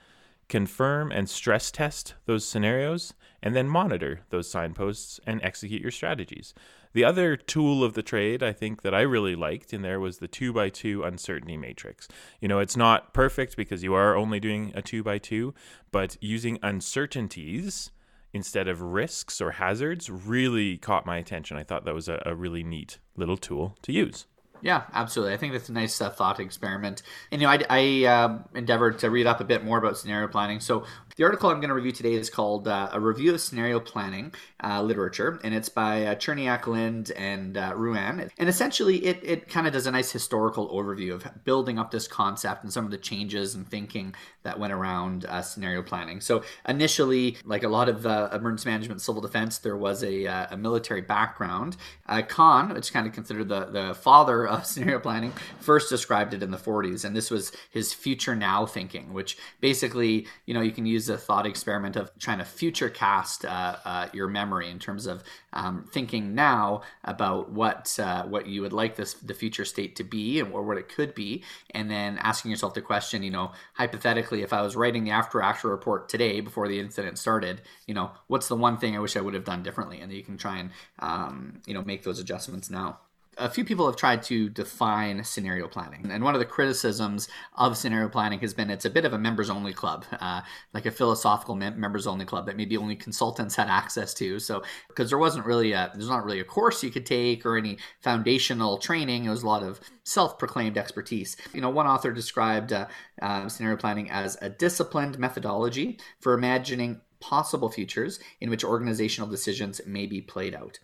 confirm 0.47 1.11
and 1.11 1.29
stress 1.29 1.71
test 1.71 2.15
those 2.25 2.47
scenarios, 2.47 3.13
and 3.41 3.55
then 3.55 3.67
monitor 3.67 4.21
those 4.29 4.49
signposts 4.49 5.19
and 5.25 5.41
execute 5.43 5.81
your 5.81 5.91
strategies. 5.91 6.53
The 6.93 7.03
other 7.03 7.35
tool 7.35 7.83
of 7.83 7.93
the 7.93 8.01
trade 8.01 8.41
I 8.41 8.53
think 8.53 8.81
that 8.83 8.95
I 8.95 9.01
really 9.01 9.35
liked 9.35 9.73
in 9.73 9.81
there 9.81 9.99
was 9.99 10.19
the 10.19 10.29
two 10.29 10.53
by 10.53 10.69
two 10.69 11.03
uncertainty 11.03 11.57
matrix. 11.57 12.07
You 12.39 12.47
know, 12.47 12.59
it's 12.59 12.77
not 12.77 13.13
perfect 13.13 13.57
because 13.57 13.83
you 13.83 13.93
are 13.93 14.15
only 14.15 14.39
doing 14.39 14.71
a 14.75 14.81
two 14.81 15.03
by 15.03 15.17
two, 15.17 15.53
but 15.91 16.15
using 16.21 16.57
uncertainties 16.63 17.91
instead 18.31 18.67
of 18.67 18.81
risks 18.81 19.41
or 19.41 19.51
hazards 19.51 20.09
really 20.09 20.77
caught 20.77 21.05
my 21.05 21.17
attention. 21.17 21.57
I 21.57 21.63
thought 21.63 21.85
that 21.85 21.93
was 21.93 22.07
a, 22.07 22.21
a 22.25 22.33
really 22.33 22.63
neat 22.63 22.99
little 23.17 23.37
tool 23.37 23.77
to 23.81 23.91
use. 23.91 24.25
Yeah, 24.65 24.85
absolutely. 24.93 25.35
I 25.35 25.37
think 25.37 25.53
that's 25.53 25.69
a 25.69 25.73
nice 25.73 26.01
uh, 26.01 26.09
thought 26.09 26.39
experiment. 26.39 27.03
And 27.31 27.39
you 27.39 27.47
know, 27.47 27.51
I, 27.53 27.63
I 27.69 28.05
uh, 28.05 28.39
endeavored 28.55 28.97
to 28.99 29.11
read 29.11 29.27
up 29.27 29.39
a 29.39 29.43
bit 29.43 29.63
more 29.63 29.77
about 29.77 29.95
scenario 29.95 30.27
planning. 30.27 30.59
So 30.59 30.85
the 31.15 31.23
article 31.23 31.49
I'm 31.49 31.59
going 31.59 31.69
to 31.69 31.75
review 31.75 31.91
today 31.91 32.13
is 32.13 32.29
called 32.29 32.67
uh, 32.67 32.89
"A 32.91 32.99
Review 32.99 33.33
of 33.33 33.41
Scenario 33.41 33.79
Planning 33.79 34.33
uh, 34.63 34.81
Literature," 34.81 35.39
and 35.43 35.53
it's 35.53 35.69
by 35.69 36.05
uh, 36.05 36.15
Chermack, 36.15 36.61
Lynham, 36.61 37.11
and 37.15 37.57
uh, 37.57 37.73
Ruona. 37.73 38.29
And 38.37 38.49
essentially, 38.49 39.05
it 39.05 39.19
it 39.23 39.47
kind 39.47 39.65
of 39.67 39.73
does 39.73 39.87
a 39.87 39.91
nice 39.91 40.11
historical 40.11 40.69
overview 40.69 41.13
of 41.13 41.43
building 41.43 41.79
up 41.79 41.91
this 41.91 42.07
concept 42.07 42.63
and 42.63 42.73
some 42.73 42.85
of 42.85 42.91
the 42.91 42.97
changes 42.97 43.55
and 43.55 43.67
thinking 43.67 44.13
that 44.43 44.59
went 44.59 44.73
around 44.73 45.25
uh, 45.25 45.41
scenario 45.41 45.81
planning. 45.81 46.21
So 46.21 46.43
initially, 46.67 47.37
like 47.45 47.63
a 47.63 47.69
lot 47.69 47.89
of 47.89 48.05
uh, 48.05 48.29
emergency 48.31 48.69
management, 48.69 49.01
civil 49.01 49.21
defense, 49.21 49.57
there 49.57 49.77
was 49.77 50.03
a, 50.03 50.27
uh, 50.27 50.47
a 50.51 50.57
military 50.57 51.01
background. 51.01 51.77
Uh, 52.07 52.21
Kahn, 52.21 52.73
which 52.73 52.93
kind 52.93 53.07
of 53.07 53.13
considered 53.13 53.49
the 53.49 53.65
the 53.65 53.93
father 53.95 54.47
of 54.47 54.65
scenario 54.65 54.99
planning, 54.99 55.31
first 55.59 55.89
described 55.89 56.33
it 56.33 56.43
in 56.43 56.51
the 56.51 56.57
40s, 56.57 57.05
and 57.05 57.15
this 57.15 57.31
was 57.31 57.51
his 57.71 57.93
future 57.93 58.35
now 58.35 58.65
thinking, 58.65 59.13
which 59.13 59.37
basically, 59.61 60.27
you 60.45 60.53
know, 60.53 60.61
you 60.61 60.71
can 60.71 60.85
use 60.85 61.04
a 61.09 61.17
thought 61.17 61.45
experiment 61.45 61.95
of 61.95 62.11
trying 62.19 62.39
to 62.39 62.45
future 62.45 62.89
cast 62.89 63.45
uh, 63.45 63.77
uh, 63.85 64.07
your 64.13 64.27
memory 64.27 64.69
in 64.69 64.79
terms 64.79 65.05
of 65.05 65.23
um, 65.53 65.87
thinking 65.91 66.35
now 66.35 66.81
about 67.03 67.51
what 67.51 67.97
uh, 67.99 68.23
what 68.23 68.47
you 68.47 68.61
would 68.61 68.73
like 68.73 68.95
this 68.95 69.13
the 69.15 69.33
future 69.33 69.65
state 69.65 69.95
to 69.95 70.03
be 70.03 70.41
or 70.41 70.63
what 70.63 70.77
it 70.77 70.89
could 70.89 71.15
be, 71.15 71.43
and 71.71 71.89
then 71.89 72.17
asking 72.19 72.51
yourself 72.51 72.73
the 72.73 72.81
question, 72.81 73.23
you 73.23 73.31
know, 73.31 73.51
hypothetically, 73.73 74.41
if 74.41 74.53
I 74.53 74.61
was 74.61 74.75
writing 74.75 75.03
the 75.03 75.11
after 75.11 75.41
action 75.41 75.69
report 75.69 76.09
today 76.09 76.41
before 76.41 76.67
the 76.67 76.79
incident 76.79 77.17
started, 77.17 77.61
you 77.87 77.93
know, 77.93 78.11
what's 78.27 78.47
the 78.47 78.55
one 78.55 78.77
thing 78.77 78.95
I 78.95 78.99
wish 78.99 79.15
I 79.15 79.21
would 79.21 79.33
have 79.33 79.45
done 79.45 79.63
differently, 79.63 79.99
and 80.01 80.11
you 80.11 80.23
can 80.23 80.37
try 80.37 80.57
and 80.57 80.71
um, 80.99 81.61
you 81.65 81.73
know 81.73 81.83
make 81.83 82.03
those 82.03 82.19
adjustments 82.19 82.69
now 82.69 82.99
a 83.37 83.49
few 83.49 83.65
people 83.65 83.85
have 83.85 83.95
tried 83.95 84.23
to 84.23 84.49
define 84.49 85.23
scenario 85.23 85.67
planning. 85.67 86.09
And 86.09 86.23
one 86.23 86.35
of 86.35 86.39
the 86.39 86.45
criticisms 86.45 87.27
of 87.55 87.77
scenario 87.77 88.09
planning 88.09 88.39
has 88.39 88.53
been 88.53 88.69
it's 88.69 88.85
a 88.85 88.89
bit 88.89 89.05
of 89.05 89.13
a 89.13 89.17
members 89.17 89.49
only 89.49 89.73
club, 89.73 90.05
uh, 90.19 90.41
like 90.73 90.85
a 90.85 90.91
philosophical 90.91 91.55
members 91.55 92.07
only 92.07 92.25
club 92.25 92.45
that 92.45 92.57
maybe 92.57 92.77
only 92.77 92.95
consultants 92.95 93.55
had 93.55 93.67
access 93.67 94.13
to. 94.15 94.39
So, 94.39 94.63
because 94.87 95.09
there 95.09 95.19
wasn't 95.19 95.45
really 95.45 95.73
a, 95.73 95.91
there's 95.93 96.09
not 96.09 96.25
really 96.25 96.39
a 96.39 96.45
course 96.45 96.83
you 96.83 96.91
could 96.91 97.05
take 97.05 97.45
or 97.45 97.57
any 97.57 97.77
foundational 98.01 98.77
training, 98.77 99.25
it 99.25 99.29
was 99.29 99.43
a 99.43 99.47
lot 99.47 99.63
of 99.63 99.79
self 100.03 100.37
proclaimed 100.37 100.77
expertise. 100.77 101.37
You 101.53 101.61
know, 101.61 101.69
one 101.69 101.87
author 101.87 102.11
described 102.11 102.73
uh, 102.73 102.87
uh, 103.21 103.49
scenario 103.49 103.77
planning 103.77 104.09
as 104.09 104.37
a 104.41 104.49
disciplined 104.49 105.19
methodology 105.19 105.99
for 106.19 106.33
imagining 106.33 107.01
possible 107.19 107.69
futures 107.69 108.19
in 108.39 108.49
which 108.49 108.63
organizational 108.63 109.29
decisions 109.29 109.81
may 109.85 110.05
be 110.05 110.21
played 110.21 110.53
out. 110.53 110.79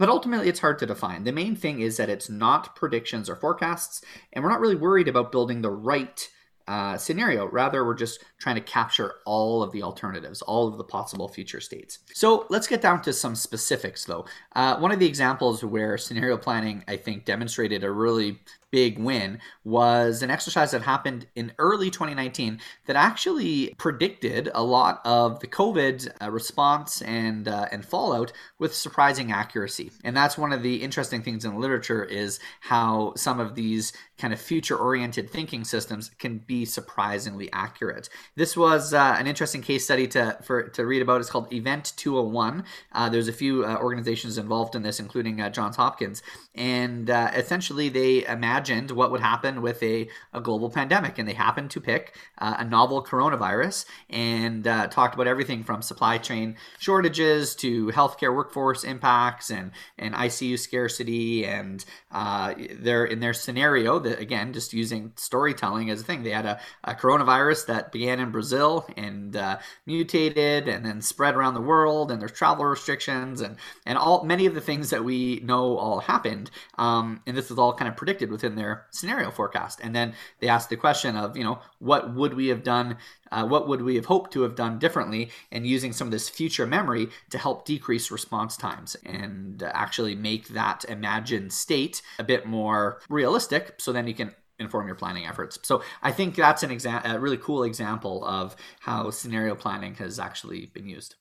But 0.00 0.08
ultimately, 0.08 0.48
it's 0.48 0.60
hard 0.60 0.78
to 0.78 0.86
define. 0.86 1.24
The 1.24 1.30
main 1.30 1.54
thing 1.54 1.80
is 1.80 1.98
that 1.98 2.08
it's 2.08 2.30
not 2.30 2.74
predictions 2.74 3.28
or 3.28 3.36
forecasts, 3.36 4.02
and 4.32 4.42
we're 4.42 4.50
not 4.50 4.60
really 4.60 4.74
worried 4.74 5.08
about 5.08 5.30
building 5.30 5.60
the 5.60 5.70
right 5.70 6.26
uh, 6.66 6.96
scenario. 6.96 7.46
Rather, 7.46 7.84
we're 7.84 7.92
just 7.92 8.24
trying 8.38 8.54
to 8.54 8.62
capture 8.62 9.16
all 9.26 9.62
of 9.62 9.72
the 9.72 9.82
alternatives, 9.82 10.40
all 10.40 10.68
of 10.68 10.78
the 10.78 10.84
possible 10.84 11.28
future 11.28 11.60
states. 11.60 11.98
So 12.14 12.46
let's 12.48 12.66
get 12.66 12.80
down 12.80 13.02
to 13.02 13.12
some 13.12 13.34
specifics, 13.34 14.06
though. 14.06 14.24
Uh, 14.56 14.78
one 14.78 14.90
of 14.90 15.00
the 15.00 15.06
examples 15.06 15.62
where 15.62 15.98
scenario 15.98 16.38
planning, 16.38 16.82
I 16.88 16.96
think, 16.96 17.26
demonstrated 17.26 17.84
a 17.84 17.90
really 17.90 18.40
big 18.70 18.98
win 18.98 19.38
was 19.64 20.22
an 20.22 20.30
exercise 20.30 20.70
that 20.70 20.82
happened 20.82 21.26
in 21.34 21.52
early 21.58 21.90
2019 21.90 22.60
that 22.86 22.96
actually 22.96 23.74
predicted 23.78 24.50
a 24.54 24.62
lot 24.62 25.00
of 25.04 25.40
the 25.40 25.46
COVID 25.46 26.08
uh, 26.22 26.30
response 26.30 27.02
and 27.02 27.48
uh, 27.48 27.66
and 27.72 27.84
fallout 27.84 28.32
with 28.58 28.74
surprising 28.74 29.32
accuracy. 29.32 29.90
And 30.04 30.16
that's 30.16 30.38
one 30.38 30.52
of 30.52 30.62
the 30.62 30.82
interesting 30.82 31.22
things 31.22 31.44
in 31.44 31.52
the 31.52 31.58
literature 31.58 32.04
is 32.04 32.38
how 32.60 33.12
some 33.16 33.40
of 33.40 33.54
these 33.54 33.92
kind 34.18 34.32
of 34.32 34.40
future-oriented 34.40 35.30
thinking 35.30 35.64
systems 35.64 36.10
can 36.18 36.38
be 36.38 36.64
surprisingly 36.64 37.48
accurate. 37.52 38.08
This 38.36 38.56
was 38.56 38.92
uh, 38.92 39.16
an 39.18 39.26
interesting 39.26 39.62
case 39.62 39.84
study 39.84 40.06
to 40.08 40.38
for 40.42 40.64
to 40.70 40.86
read 40.86 41.02
about. 41.02 41.20
It's 41.20 41.30
called 41.30 41.52
Event 41.52 41.92
201. 41.96 42.64
Uh, 42.92 43.08
there's 43.08 43.28
a 43.28 43.32
few 43.32 43.64
uh, 43.64 43.78
organizations 43.78 44.38
involved 44.38 44.74
in 44.74 44.82
this, 44.82 45.00
including 45.00 45.40
uh, 45.40 45.50
Johns 45.50 45.76
Hopkins, 45.76 46.22
and 46.54 47.10
essentially 47.10 47.88
they 47.88 48.26
imagined 48.26 48.59
imagined 48.60 48.90
what 48.90 49.10
would 49.10 49.20
happen 49.20 49.62
with 49.62 49.82
a, 49.82 50.06
a 50.34 50.40
global 50.40 50.68
pandemic, 50.68 51.18
and 51.18 51.26
they 51.26 51.32
happened 51.32 51.70
to 51.70 51.80
pick 51.80 52.14
uh, 52.38 52.56
a 52.58 52.64
novel 52.64 53.02
coronavirus 53.02 53.86
and 54.10 54.66
uh, 54.66 54.86
talked 54.88 55.14
about 55.14 55.26
everything 55.26 55.64
from 55.64 55.80
supply 55.80 56.18
chain 56.18 56.56
shortages 56.78 57.54
to 57.54 57.86
healthcare 57.88 58.34
workforce 58.36 58.84
impacts 58.84 59.50
and 59.50 59.70
and 59.98 60.14
ICU 60.14 60.58
scarcity. 60.58 61.46
And 61.46 61.82
uh, 62.12 62.54
they're 62.78 63.06
in 63.06 63.20
their 63.20 63.32
scenario 63.32 63.98
that 64.00 64.20
again, 64.20 64.52
just 64.52 64.74
using 64.74 65.12
storytelling 65.16 65.88
as 65.88 66.02
a 66.02 66.04
thing, 66.04 66.22
they 66.22 66.30
had 66.30 66.46
a, 66.46 66.60
a 66.84 66.94
coronavirus 66.94 67.66
that 67.66 67.92
began 67.92 68.20
in 68.20 68.30
Brazil 68.30 68.86
and 68.96 69.34
uh, 69.36 69.58
mutated 69.86 70.68
and 70.68 70.84
then 70.84 71.00
spread 71.00 71.34
around 71.34 71.54
the 71.54 71.62
world, 71.62 72.10
and 72.10 72.20
there's 72.20 72.32
travel 72.32 72.66
restrictions 72.66 73.40
and 73.40 73.56
and 73.86 73.96
all 73.96 74.22
many 74.24 74.44
of 74.44 74.54
the 74.54 74.60
things 74.60 74.90
that 74.90 75.02
we 75.02 75.40
know 75.44 75.78
all 75.78 76.00
happened. 76.00 76.50
Um, 76.76 77.22
and 77.26 77.34
this 77.34 77.48
was 77.48 77.58
all 77.58 77.72
kind 77.72 77.88
of 77.88 77.96
predicted 77.96 78.30
within 78.30 78.49
their 78.54 78.86
scenario 78.90 79.30
forecast. 79.30 79.80
And 79.82 79.94
then 79.94 80.14
they 80.40 80.48
asked 80.48 80.70
the 80.70 80.76
question 80.76 81.16
of, 81.16 81.36
you 81.36 81.44
know, 81.44 81.60
what 81.78 82.14
would 82.14 82.34
we 82.34 82.48
have 82.48 82.62
done? 82.62 82.96
Uh, 83.30 83.46
what 83.46 83.68
would 83.68 83.82
we 83.82 83.96
have 83.96 84.06
hoped 84.06 84.32
to 84.32 84.42
have 84.42 84.54
done 84.54 84.78
differently? 84.78 85.30
And 85.52 85.66
using 85.66 85.92
some 85.92 86.08
of 86.08 86.12
this 86.12 86.28
future 86.28 86.66
memory 86.66 87.08
to 87.30 87.38
help 87.38 87.64
decrease 87.64 88.10
response 88.10 88.56
times 88.56 88.96
and 89.04 89.62
actually 89.62 90.14
make 90.14 90.48
that 90.48 90.84
imagined 90.88 91.52
state 91.52 92.02
a 92.18 92.24
bit 92.24 92.46
more 92.46 93.00
realistic. 93.08 93.74
So 93.78 93.92
then 93.92 94.06
you 94.06 94.14
can 94.14 94.34
inform 94.58 94.86
your 94.86 94.96
planning 94.96 95.26
efforts. 95.26 95.58
So 95.62 95.82
I 96.02 96.12
think 96.12 96.36
that's 96.36 96.62
an 96.62 96.70
exa- 96.70 97.04
a 97.04 97.18
really 97.18 97.38
cool 97.38 97.64
example 97.64 98.24
of 98.24 98.54
how 98.80 99.10
scenario 99.10 99.54
planning 99.54 99.94
has 99.94 100.18
actually 100.18 100.66
been 100.66 100.86
used. 100.86 101.16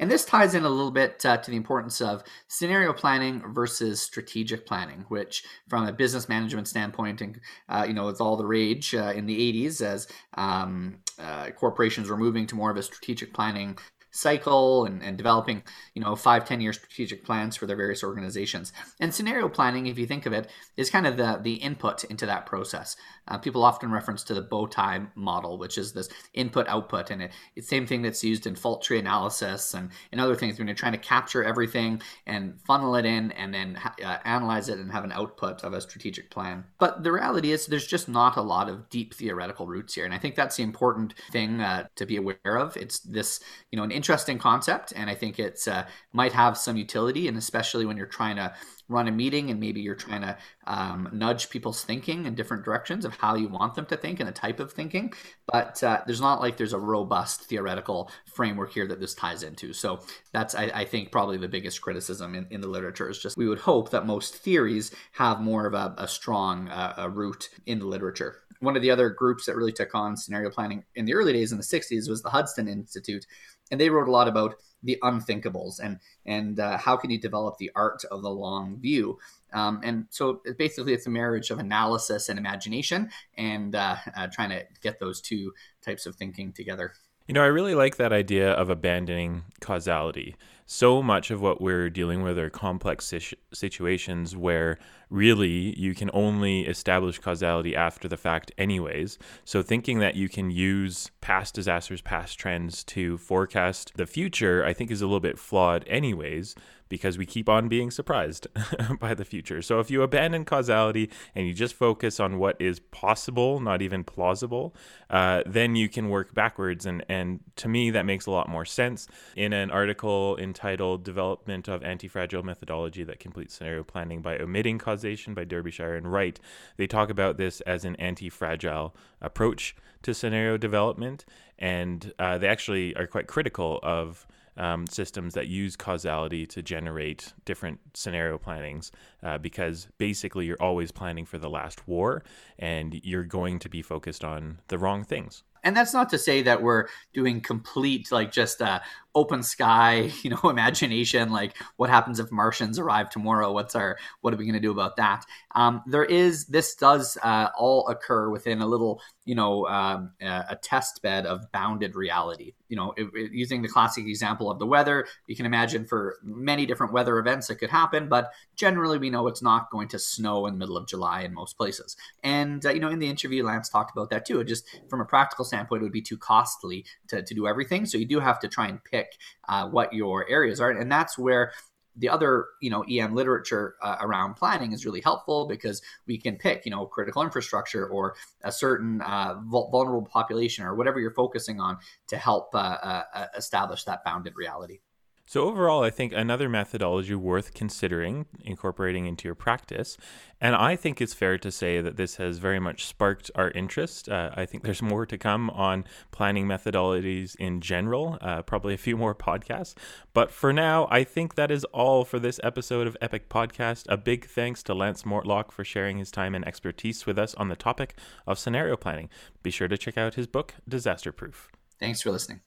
And 0.00 0.10
this 0.10 0.24
ties 0.24 0.54
in 0.54 0.64
a 0.64 0.68
little 0.68 0.90
bit 0.90 1.24
uh, 1.24 1.36
to 1.36 1.50
the 1.50 1.56
importance 1.56 2.00
of 2.00 2.22
scenario 2.48 2.92
planning 2.92 3.42
versus 3.52 4.00
strategic 4.00 4.66
planning, 4.66 5.04
which, 5.08 5.44
from 5.68 5.86
a 5.86 5.92
business 5.92 6.28
management 6.28 6.68
standpoint, 6.68 7.20
and 7.20 7.40
uh, 7.68 7.84
you 7.86 7.94
know, 7.94 8.08
it's 8.08 8.20
all 8.20 8.36
the 8.36 8.46
rage 8.46 8.94
uh, 8.94 9.12
in 9.14 9.26
the 9.26 9.52
'80s 9.52 9.80
as 9.80 10.08
um, 10.34 10.98
uh, 11.18 11.50
corporations 11.50 12.08
were 12.08 12.16
moving 12.16 12.46
to 12.46 12.56
more 12.56 12.70
of 12.70 12.76
a 12.76 12.82
strategic 12.82 13.32
planning 13.32 13.78
cycle 14.14 14.84
and, 14.84 15.02
and 15.02 15.16
developing 15.16 15.62
you 15.94 16.02
know 16.02 16.14
five 16.16 16.44
ten 16.44 16.60
year 16.60 16.72
strategic 16.72 17.24
plans 17.24 17.56
for 17.56 17.66
their 17.66 17.76
various 17.76 18.02
organizations. 18.02 18.72
And 19.00 19.14
scenario 19.14 19.48
planning 19.48 19.86
if 19.86 19.98
you 19.98 20.06
think 20.06 20.26
of 20.26 20.32
it 20.32 20.48
is 20.76 20.90
kind 20.90 21.06
of 21.06 21.16
the 21.16 21.40
the 21.42 21.54
input 21.54 22.04
into 22.04 22.26
that 22.26 22.46
process. 22.46 22.96
Uh, 23.26 23.38
people 23.38 23.64
often 23.64 23.90
reference 23.90 24.22
to 24.22 24.34
the 24.34 24.42
bow 24.42 24.66
tie 24.66 25.00
model 25.14 25.58
which 25.58 25.78
is 25.78 25.92
this 25.92 26.08
input 26.34 26.68
output 26.68 27.10
and 27.10 27.22
it, 27.22 27.30
it's 27.56 27.66
the 27.68 27.76
same 27.76 27.86
thing 27.86 28.02
that's 28.02 28.22
used 28.22 28.46
in 28.46 28.54
fault 28.54 28.82
tree 28.82 28.98
analysis 28.98 29.74
and, 29.74 29.90
and 30.12 30.20
other 30.20 30.34
things 30.34 30.58
when 30.58 30.68
you're 30.68 30.74
trying 30.74 30.92
to 30.92 30.98
capture 30.98 31.42
everything 31.42 32.00
and 32.26 32.60
funnel 32.66 32.94
it 32.96 33.04
in 33.04 33.32
and 33.32 33.52
then 33.52 33.78
uh, 34.04 34.18
analyze 34.24 34.68
it 34.68 34.78
and 34.78 34.92
have 34.92 35.04
an 35.04 35.12
output 35.12 35.64
of 35.64 35.72
a 35.72 35.80
strategic 35.80 36.30
plan. 36.30 36.64
But 36.78 37.02
the 37.02 37.12
reality 37.12 37.52
is 37.52 37.66
there's 37.66 37.86
just 37.86 38.08
not 38.08 38.36
a 38.36 38.42
lot 38.42 38.68
of 38.68 38.88
deep 38.90 39.14
theoretical 39.14 39.66
roots 39.66 39.94
here. 39.94 40.04
And 40.04 40.14
i 40.14 40.18
think 40.18 40.34
that's 40.34 40.56
the 40.56 40.62
important 40.62 41.14
thing 41.32 41.60
uh, 41.60 41.86
to 41.96 42.06
be 42.06 42.16
aware 42.16 42.56
of. 42.58 42.76
It's 42.76 43.00
this 43.00 43.40
you 43.70 43.76
know 43.76 43.82
an 43.82 43.90
interesting 44.04 44.38
concept, 44.38 44.92
and 44.94 45.08
I 45.08 45.14
think 45.14 45.38
it's 45.38 45.66
uh, 45.66 45.86
might 46.12 46.34
have 46.34 46.58
some 46.58 46.76
utility, 46.76 47.26
and 47.26 47.38
especially 47.38 47.86
when 47.86 47.96
you're 47.96 48.04
trying 48.04 48.36
to 48.36 48.52
run 48.86 49.08
a 49.08 49.10
meeting 49.10 49.48
and 49.48 49.58
maybe 49.58 49.80
you're 49.80 49.94
trying 49.94 50.20
to 50.20 50.36
um, 50.66 51.08
nudge 51.10 51.48
people's 51.48 51.82
thinking 51.82 52.26
in 52.26 52.34
different 52.34 52.66
directions 52.66 53.06
of 53.06 53.14
how 53.16 53.34
you 53.34 53.48
want 53.48 53.74
them 53.74 53.86
to 53.86 53.96
think 53.96 54.20
and 54.20 54.28
the 54.28 54.32
type 54.32 54.60
of 54.60 54.70
thinking. 54.70 55.10
But 55.50 55.82
uh, 55.82 56.02
there's 56.04 56.20
not 56.20 56.42
like 56.42 56.58
there's 56.58 56.74
a 56.74 56.78
robust 56.78 57.44
theoretical 57.44 58.10
framework 58.26 58.74
here 58.74 58.86
that 58.86 59.00
this 59.00 59.14
ties 59.14 59.42
into. 59.42 59.72
So 59.72 60.00
that's, 60.32 60.54
I, 60.54 60.64
I 60.74 60.84
think, 60.84 61.10
probably 61.10 61.38
the 61.38 61.48
biggest 61.48 61.80
criticism 61.80 62.34
in, 62.34 62.46
in, 62.50 62.60
the 62.60 62.68
literature 62.68 63.08
is 63.08 63.18
just 63.18 63.38
we 63.38 63.48
would 63.48 63.60
hope 63.60 63.90
that 63.90 64.04
most 64.04 64.34
theories 64.34 64.94
have 65.12 65.40
more 65.40 65.64
of 65.64 65.72
a, 65.72 65.94
a 65.96 66.06
strong 66.06 66.68
uh, 66.68 66.92
a 66.98 67.08
root 67.08 67.48
in 67.64 67.78
the 67.78 67.86
literature 67.86 68.44
one 68.64 68.76
of 68.76 68.82
the 68.82 68.90
other 68.90 69.10
groups 69.10 69.46
that 69.46 69.56
really 69.56 69.72
took 69.72 69.94
on 69.94 70.16
scenario 70.16 70.50
planning 70.50 70.84
in 70.94 71.04
the 71.04 71.14
early 71.14 71.32
days 71.32 71.52
in 71.52 71.58
the 71.58 71.64
60s 71.64 72.08
was 72.08 72.22
the 72.22 72.30
Hudson 72.30 72.66
Institute, 72.68 73.26
and 73.70 73.80
they 73.80 73.90
wrote 73.90 74.08
a 74.08 74.10
lot 74.10 74.28
about 74.28 74.56
the 74.84 74.98
unthinkables 75.02 75.80
and 75.82 75.98
and 76.26 76.60
uh, 76.60 76.76
how 76.76 76.96
can 76.96 77.10
you 77.10 77.18
develop 77.18 77.56
the 77.58 77.70
art 77.74 78.04
of 78.10 78.22
the 78.22 78.30
long 78.30 78.78
view. 78.78 79.18
Um, 79.52 79.80
and 79.82 80.06
so 80.10 80.42
basically, 80.58 80.92
it's 80.92 81.06
a 81.06 81.10
marriage 81.10 81.50
of 81.50 81.58
analysis 81.58 82.28
and 82.28 82.38
imagination, 82.38 83.10
and 83.36 83.74
uh, 83.74 83.96
uh, 84.16 84.28
trying 84.32 84.50
to 84.50 84.64
get 84.82 85.00
those 85.00 85.20
two 85.20 85.52
types 85.84 86.06
of 86.06 86.16
thinking 86.16 86.52
together. 86.52 86.92
You 87.26 87.34
know, 87.34 87.42
I 87.42 87.46
really 87.46 87.74
like 87.74 87.96
that 87.96 88.12
idea 88.12 88.50
of 88.52 88.68
abandoning 88.68 89.44
causality. 89.60 90.36
So 90.66 91.02
much 91.02 91.30
of 91.30 91.42
what 91.42 91.60
we're 91.60 91.90
dealing 91.90 92.22
with 92.22 92.38
are 92.38 92.48
complex 92.48 93.12
situations 93.52 94.34
where 94.34 94.78
really 95.10 95.78
you 95.78 95.94
can 95.94 96.10
only 96.14 96.62
establish 96.62 97.18
causality 97.18 97.76
after 97.76 98.08
the 98.08 98.16
fact, 98.16 98.50
anyways. 98.56 99.18
So, 99.44 99.62
thinking 99.62 99.98
that 99.98 100.16
you 100.16 100.30
can 100.30 100.50
use 100.50 101.10
past 101.20 101.54
disasters, 101.54 102.00
past 102.00 102.38
trends 102.38 102.82
to 102.84 103.18
forecast 103.18 103.92
the 103.96 104.06
future, 104.06 104.64
I 104.64 104.72
think 104.72 104.90
is 104.90 105.02
a 105.02 105.06
little 105.06 105.20
bit 105.20 105.38
flawed, 105.38 105.84
anyways 105.86 106.54
because 106.88 107.18
we 107.18 107.26
keep 107.26 107.48
on 107.48 107.68
being 107.68 107.90
surprised 107.90 108.46
by 109.00 109.14
the 109.14 109.24
future. 109.24 109.62
So 109.62 109.80
if 109.80 109.90
you 109.90 110.02
abandon 110.02 110.44
causality 110.44 111.10
and 111.34 111.46
you 111.46 111.54
just 111.54 111.74
focus 111.74 112.20
on 112.20 112.38
what 112.38 112.56
is 112.60 112.80
possible, 112.80 113.60
not 113.60 113.82
even 113.82 114.04
plausible, 114.04 114.74
uh, 115.10 115.42
then 115.46 115.76
you 115.76 115.88
can 115.88 116.08
work 116.08 116.34
backwards. 116.34 116.86
And, 116.86 117.04
and 117.08 117.40
to 117.56 117.68
me, 117.68 117.90
that 117.90 118.06
makes 118.06 118.26
a 118.26 118.30
lot 118.30 118.48
more 118.48 118.64
sense. 118.64 119.08
In 119.36 119.52
an 119.52 119.70
article 119.70 120.36
entitled 120.38 121.04
Development 121.04 121.68
of 121.68 121.82
Anti-Fragile 121.82 122.42
Methodology 122.42 123.04
that 123.04 123.20
Completes 123.20 123.54
Scenario 123.54 123.82
Planning 123.82 124.20
by 124.20 124.38
Omitting 124.38 124.78
Causation 124.78 125.34
by 125.34 125.44
Derbyshire 125.44 125.94
and 125.94 126.12
Wright, 126.12 126.38
they 126.76 126.86
talk 126.86 127.10
about 127.10 127.36
this 127.36 127.60
as 127.62 127.84
an 127.84 127.96
anti-fragile 127.96 128.94
approach 129.20 129.74
to 130.02 130.14
scenario 130.14 130.56
development. 130.56 131.24
And 131.58 132.12
uh, 132.18 132.38
they 132.38 132.48
actually 132.48 132.94
are 132.96 133.06
quite 133.06 133.26
critical 133.26 133.80
of 133.82 134.26
um, 134.56 134.86
systems 134.86 135.34
that 135.34 135.48
use 135.48 135.76
causality 135.76 136.46
to 136.46 136.62
generate 136.62 137.32
different 137.44 137.80
scenario 137.94 138.38
plannings 138.38 138.92
uh, 139.22 139.38
because 139.38 139.88
basically 139.98 140.46
you're 140.46 140.62
always 140.62 140.92
planning 140.92 141.24
for 141.24 141.38
the 141.38 141.50
last 141.50 141.86
war 141.88 142.22
and 142.58 143.00
you're 143.04 143.24
going 143.24 143.58
to 143.58 143.68
be 143.68 143.82
focused 143.82 144.24
on 144.24 144.58
the 144.68 144.78
wrong 144.78 145.04
things. 145.04 145.42
And 145.64 145.74
that's 145.74 145.94
not 145.94 146.10
to 146.10 146.18
say 146.18 146.42
that 146.42 146.62
we're 146.62 146.88
doing 147.14 147.40
complete 147.40 148.12
like 148.12 148.30
just 148.30 148.60
uh, 148.60 148.80
open 149.14 149.42
sky, 149.42 150.10
you 150.22 150.30
know, 150.30 150.50
imagination, 150.50 151.30
like 151.30 151.56
what 151.76 151.90
happens 151.90 152.18
if 152.18 152.30
Martians 152.30 152.78
arrive 152.78 153.10
tomorrow? 153.10 153.52
What's 153.52 153.74
our, 153.74 153.98
what 154.20 154.34
are 154.34 154.36
we 154.36 154.44
going 154.44 154.54
to 154.54 154.60
do 154.60 154.70
about 154.70 154.96
that? 154.96 155.24
Um, 155.54 155.82
there 155.86 156.04
is, 156.04 156.46
this 156.46 156.74
does 156.74 157.16
uh, 157.22 157.48
all 157.56 157.88
occur 157.88 158.28
within 158.28 158.60
a 158.60 158.66
little, 158.66 159.00
you 159.24 159.34
know, 159.34 159.66
um, 159.66 160.12
a 160.20 160.56
test 160.60 161.00
bed 161.02 161.26
of 161.26 161.50
bounded 161.52 161.94
reality. 161.94 162.54
You 162.68 162.76
know, 162.76 162.94
it, 162.96 163.08
it, 163.14 163.32
using 163.32 163.62
the 163.62 163.68
classic 163.68 164.06
example 164.06 164.50
of 164.50 164.58
the 164.58 164.66
weather, 164.66 165.06
you 165.26 165.36
can 165.36 165.46
imagine 165.46 165.86
for 165.86 166.18
many 166.22 166.66
different 166.66 166.92
weather 166.92 167.18
events 167.18 167.46
that 167.46 167.56
could 167.56 167.70
happen, 167.70 168.08
but 168.08 168.32
generally 168.56 168.98
we 168.98 169.10
know 169.10 169.26
it's 169.28 169.42
not 169.42 169.70
going 169.70 169.88
to 169.88 169.98
snow 169.98 170.46
in 170.46 170.54
the 170.54 170.58
middle 170.58 170.76
of 170.76 170.88
July 170.88 171.22
in 171.22 171.32
most 171.32 171.56
places. 171.56 171.96
And, 172.22 172.64
uh, 172.66 172.70
you 172.70 172.80
know, 172.80 172.88
in 172.88 172.98
the 172.98 173.08
interview, 173.08 173.44
Lance 173.44 173.68
talked 173.68 173.96
about 173.96 174.10
that 174.10 174.26
too. 174.26 174.40
It 174.40 174.44
just 174.44 174.66
from 174.88 175.00
a 175.00 175.04
practical 175.04 175.44
standpoint, 175.44 175.82
it 175.82 175.84
would 175.84 175.92
be 175.92 176.02
too 176.02 176.18
costly 176.18 176.84
to, 177.08 177.22
to 177.22 177.34
do 177.34 177.46
everything. 177.46 177.86
So 177.86 177.96
you 177.98 178.06
do 178.06 178.20
have 178.20 178.40
to 178.40 178.48
try 178.48 178.66
and 178.66 178.82
pick 178.82 179.03
pick 179.04 179.18
uh, 179.48 179.68
what 179.68 179.92
your 179.92 180.28
areas 180.28 180.60
are, 180.60 180.70
and 180.70 180.90
that's 180.90 181.18
where 181.18 181.52
the 181.96 182.08
other 182.08 182.46
you 182.60 182.70
know 182.70 182.82
em 182.82 183.14
literature 183.14 183.76
uh, 183.82 183.96
around 184.00 184.34
planning 184.34 184.72
is 184.72 184.84
really 184.84 185.00
helpful 185.00 185.46
because 185.46 185.80
we 186.06 186.18
can 186.18 186.36
pick 186.36 186.64
you 186.64 186.70
know 186.70 186.86
critical 186.86 187.22
infrastructure 187.22 187.86
or 187.86 188.14
a 188.42 188.52
certain 188.52 189.00
uh, 189.02 189.34
vulnerable 189.46 190.08
population 190.10 190.64
or 190.64 190.74
whatever 190.74 190.98
you're 190.98 191.14
focusing 191.14 191.60
on 191.60 191.78
to 192.08 192.16
help 192.16 192.54
uh, 192.54 192.58
uh, 192.58 193.02
uh 193.14 193.26
establish 193.36 193.84
that 193.84 194.02
bounded 194.04 194.32
reality 194.36 194.80
so, 195.26 195.48
overall, 195.48 195.82
I 195.82 195.88
think 195.88 196.12
another 196.12 196.50
methodology 196.50 197.14
worth 197.14 197.54
considering 197.54 198.26
incorporating 198.42 199.06
into 199.06 199.26
your 199.26 199.34
practice. 199.34 199.96
And 200.38 200.54
I 200.54 200.76
think 200.76 201.00
it's 201.00 201.14
fair 201.14 201.38
to 201.38 201.50
say 201.50 201.80
that 201.80 201.96
this 201.96 202.16
has 202.16 202.36
very 202.36 202.60
much 202.60 202.84
sparked 202.84 203.30
our 203.34 203.50
interest. 203.52 204.10
Uh, 204.10 204.30
I 204.34 204.44
think 204.44 204.64
there's 204.64 204.82
more 204.82 205.06
to 205.06 205.16
come 205.16 205.48
on 205.48 205.86
planning 206.10 206.46
methodologies 206.46 207.36
in 207.36 207.62
general, 207.62 208.18
uh, 208.20 208.42
probably 208.42 208.74
a 208.74 208.78
few 208.78 208.98
more 208.98 209.14
podcasts. 209.14 209.74
But 210.12 210.30
for 210.30 210.52
now, 210.52 210.86
I 210.90 211.04
think 211.04 211.36
that 211.36 211.50
is 211.50 211.64
all 211.66 212.04
for 212.04 212.18
this 212.18 212.38
episode 212.44 212.86
of 212.86 212.96
Epic 213.00 213.30
Podcast. 213.30 213.86
A 213.88 213.96
big 213.96 214.26
thanks 214.26 214.62
to 214.64 214.74
Lance 214.74 215.04
Mortlock 215.04 215.52
for 215.52 215.64
sharing 215.64 215.96
his 215.96 216.10
time 216.10 216.34
and 216.34 216.46
expertise 216.46 217.06
with 217.06 217.18
us 217.18 217.34
on 217.36 217.48
the 217.48 217.56
topic 217.56 217.96
of 218.26 218.38
scenario 218.38 218.76
planning. 218.76 219.08
Be 219.42 219.50
sure 219.50 219.68
to 219.68 219.78
check 219.78 219.96
out 219.96 220.14
his 220.14 220.26
book, 220.26 220.54
Disaster 220.68 221.12
Proof. 221.12 221.50
Thanks 221.80 222.02
for 222.02 222.10
listening. 222.10 222.40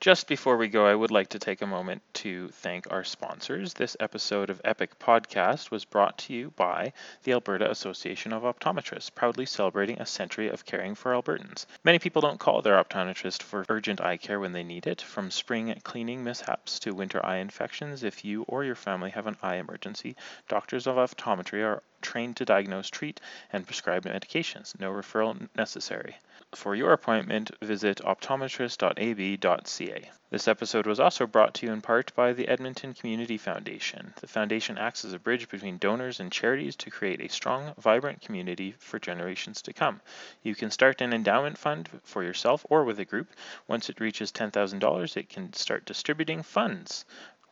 Just 0.00 0.28
before 0.28 0.56
we 0.56 0.68
go, 0.68 0.86
I 0.86 0.94
would 0.94 1.10
like 1.10 1.28
to 1.28 1.38
take 1.38 1.60
a 1.60 1.66
moment 1.66 2.00
to 2.14 2.48
thank 2.48 2.90
our 2.90 3.04
sponsors. 3.04 3.74
This 3.74 3.98
episode 4.00 4.48
of 4.48 4.58
Epic 4.64 4.98
Podcast 4.98 5.70
was 5.70 5.84
brought 5.84 6.16
to 6.20 6.32
you 6.32 6.52
by 6.56 6.94
the 7.24 7.32
Alberta 7.32 7.70
Association 7.70 8.32
of 8.32 8.44
Optometrists, 8.44 9.14
proudly 9.14 9.44
celebrating 9.44 10.00
a 10.00 10.06
century 10.06 10.48
of 10.48 10.64
caring 10.64 10.94
for 10.94 11.12
Albertans. 11.12 11.66
Many 11.84 11.98
people 11.98 12.22
don't 12.22 12.40
call 12.40 12.62
their 12.62 12.82
optometrist 12.82 13.42
for 13.42 13.66
urgent 13.68 14.00
eye 14.00 14.16
care 14.16 14.40
when 14.40 14.52
they 14.52 14.62
need 14.62 14.86
it, 14.86 15.02
from 15.02 15.30
spring 15.30 15.78
cleaning 15.84 16.24
mishaps 16.24 16.78
to 16.78 16.94
winter 16.94 17.20
eye 17.22 17.36
infections. 17.36 18.02
If 18.02 18.24
you 18.24 18.44
or 18.44 18.64
your 18.64 18.76
family 18.76 19.10
have 19.10 19.26
an 19.26 19.36
eye 19.42 19.56
emergency, 19.56 20.16
doctors 20.48 20.86
of 20.86 20.96
optometry 20.96 21.62
are 21.62 21.82
trained 22.00 22.36
to 22.36 22.46
diagnose, 22.46 22.88
treat, 22.88 23.20
and 23.52 23.66
prescribe 23.66 24.06
medications. 24.06 24.80
No 24.80 24.90
referral 24.92 25.46
necessary. 25.54 26.16
For 26.56 26.74
your 26.74 26.92
appointment, 26.92 27.52
visit 27.62 27.98
optometrist.ab.ca. 27.98 30.10
This 30.30 30.48
episode 30.48 30.84
was 30.84 30.98
also 30.98 31.28
brought 31.28 31.54
to 31.54 31.66
you 31.66 31.72
in 31.72 31.80
part 31.80 32.12
by 32.16 32.32
the 32.32 32.48
Edmonton 32.48 32.92
Community 32.92 33.38
Foundation. 33.38 34.14
The 34.20 34.26
foundation 34.26 34.76
acts 34.76 35.04
as 35.04 35.12
a 35.12 35.20
bridge 35.20 35.48
between 35.48 35.78
donors 35.78 36.18
and 36.18 36.32
charities 36.32 36.74
to 36.76 36.90
create 36.90 37.20
a 37.20 37.28
strong, 37.28 37.72
vibrant 37.78 38.20
community 38.20 38.74
for 38.80 38.98
generations 38.98 39.62
to 39.62 39.72
come. 39.72 40.00
You 40.42 40.56
can 40.56 40.72
start 40.72 41.00
an 41.00 41.12
endowment 41.12 41.56
fund 41.56 41.88
for 42.02 42.24
yourself 42.24 42.66
or 42.68 42.82
with 42.82 42.98
a 42.98 43.04
group. 43.04 43.28
Once 43.68 43.88
it 43.88 44.00
reaches 44.00 44.32
$10,000, 44.32 45.16
it 45.16 45.28
can 45.28 45.52
start 45.52 45.84
distributing 45.84 46.42
funds. 46.42 47.04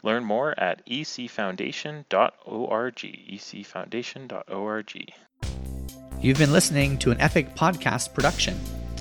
Learn 0.03 0.25
more 0.25 0.59
at 0.59 0.85
ecfoundation.org. 0.87 2.97
ecfoundation.org. 2.97 5.13
You've 6.21 6.39
been 6.39 6.53
listening 6.53 6.99
to 6.99 7.13
an 7.13 7.21
Epic 7.21 7.55
Podcast 7.55 8.13
production 8.13 8.59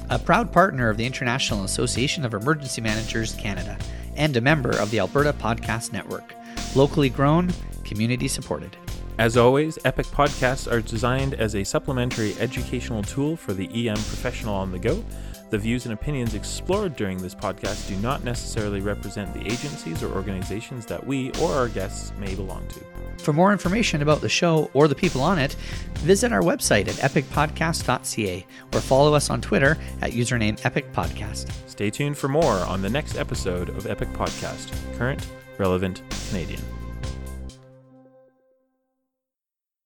a 0.09 0.17
proud 0.17 0.51
partner 0.51 0.89
of 0.89 0.95
the 0.95 1.05
International 1.05 1.65
Association 1.65 2.23
of 2.23 2.33
Emergency 2.33 2.81
Managers 2.81 3.33
Canada 3.33 3.77
and 4.15 4.35
a 4.37 4.41
member 4.41 4.71
of 4.71 4.89
the 4.89 4.99
Alberta 4.99 5.33
Podcast 5.33 5.91
Network. 5.91 6.33
Locally 6.75 7.09
grown, 7.09 7.49
community 7.83 8.27
supported. 8.27 8.77
As 9.19 9.35
always, 9.35 9.77
Epic 9.83 10.05
Podcasts 10.07 10.71
are 10.71 10.81
designed 10.81 11.33
as 11.33 11.55
a 11.55 11.63
supplementary 11.63 12.35
educational 12.39 13.03
tool 13.03 13.35
for 13.35 13.53
the 13.53 13.67
EM 13.67 13.95
professional 13.95 14.55
on 14.55 14.71
the 14.71 14.79
go. 14.79 15.03
The 15.49 15.57
views 15.57 15.85
and 15.85 15.93
opinions 15.93 16.33
explored 16.33 16.95
during 16.95 17.17
this 17.17 17.33
podcast 17.33 17.87
do 17.87 17.95
not 17.97 18.23
necessarily 18.23 18.81
represent 18.81 19.33
the 19.33 19.45
agencies 19.45 20.03
or 20.03 20.13
organizations 20.13 20.85
that 20.87 21.05
we 21.05 21.31
or 21.41 21.53
our 21.53 21.69
guests 21.69 22.11
may 22.17 22.35
belong 22.35 22.67
to. 22.67 22.81
For 23.23 23.33
more 23.33 23.51
information 23.51 24.01
about 24.01 24.21
the 24.21 24.29
show 24.29 24.69
or 24.73 24.87
the 24.87 24.95
people 24.95 25.21
on 25.21 25.39
it, 25.39 25.53
visit 25.99 26.31
our 26.33 26.41
website 26.41 26.87
at 26.87 26.95
epicpodcast.ca 26.95 28.45
or 28.73 28.81
follow 28.81 29.13
us 29.13 29.29
on 29.29 29.41
Twitter 29.41 29.77
at 30.01 30.11
username 30.11 30.59
epicpodcast. 30.61 31.51
Stay 31.69 31.89
tuned 31.89 32.17
for 32.17 32.27
more 32.27 32.55
on 32.65 32.81
the 32.81 32.89
next 32.89 33.17
episode 33.17 33.69
of 33.69 33.87
Epic 33.87 34.09
Podcast 34.09 34.71
Current, 34.97 35.25
Relevant, 35.57 36.01
Canadian. 36.29 36.61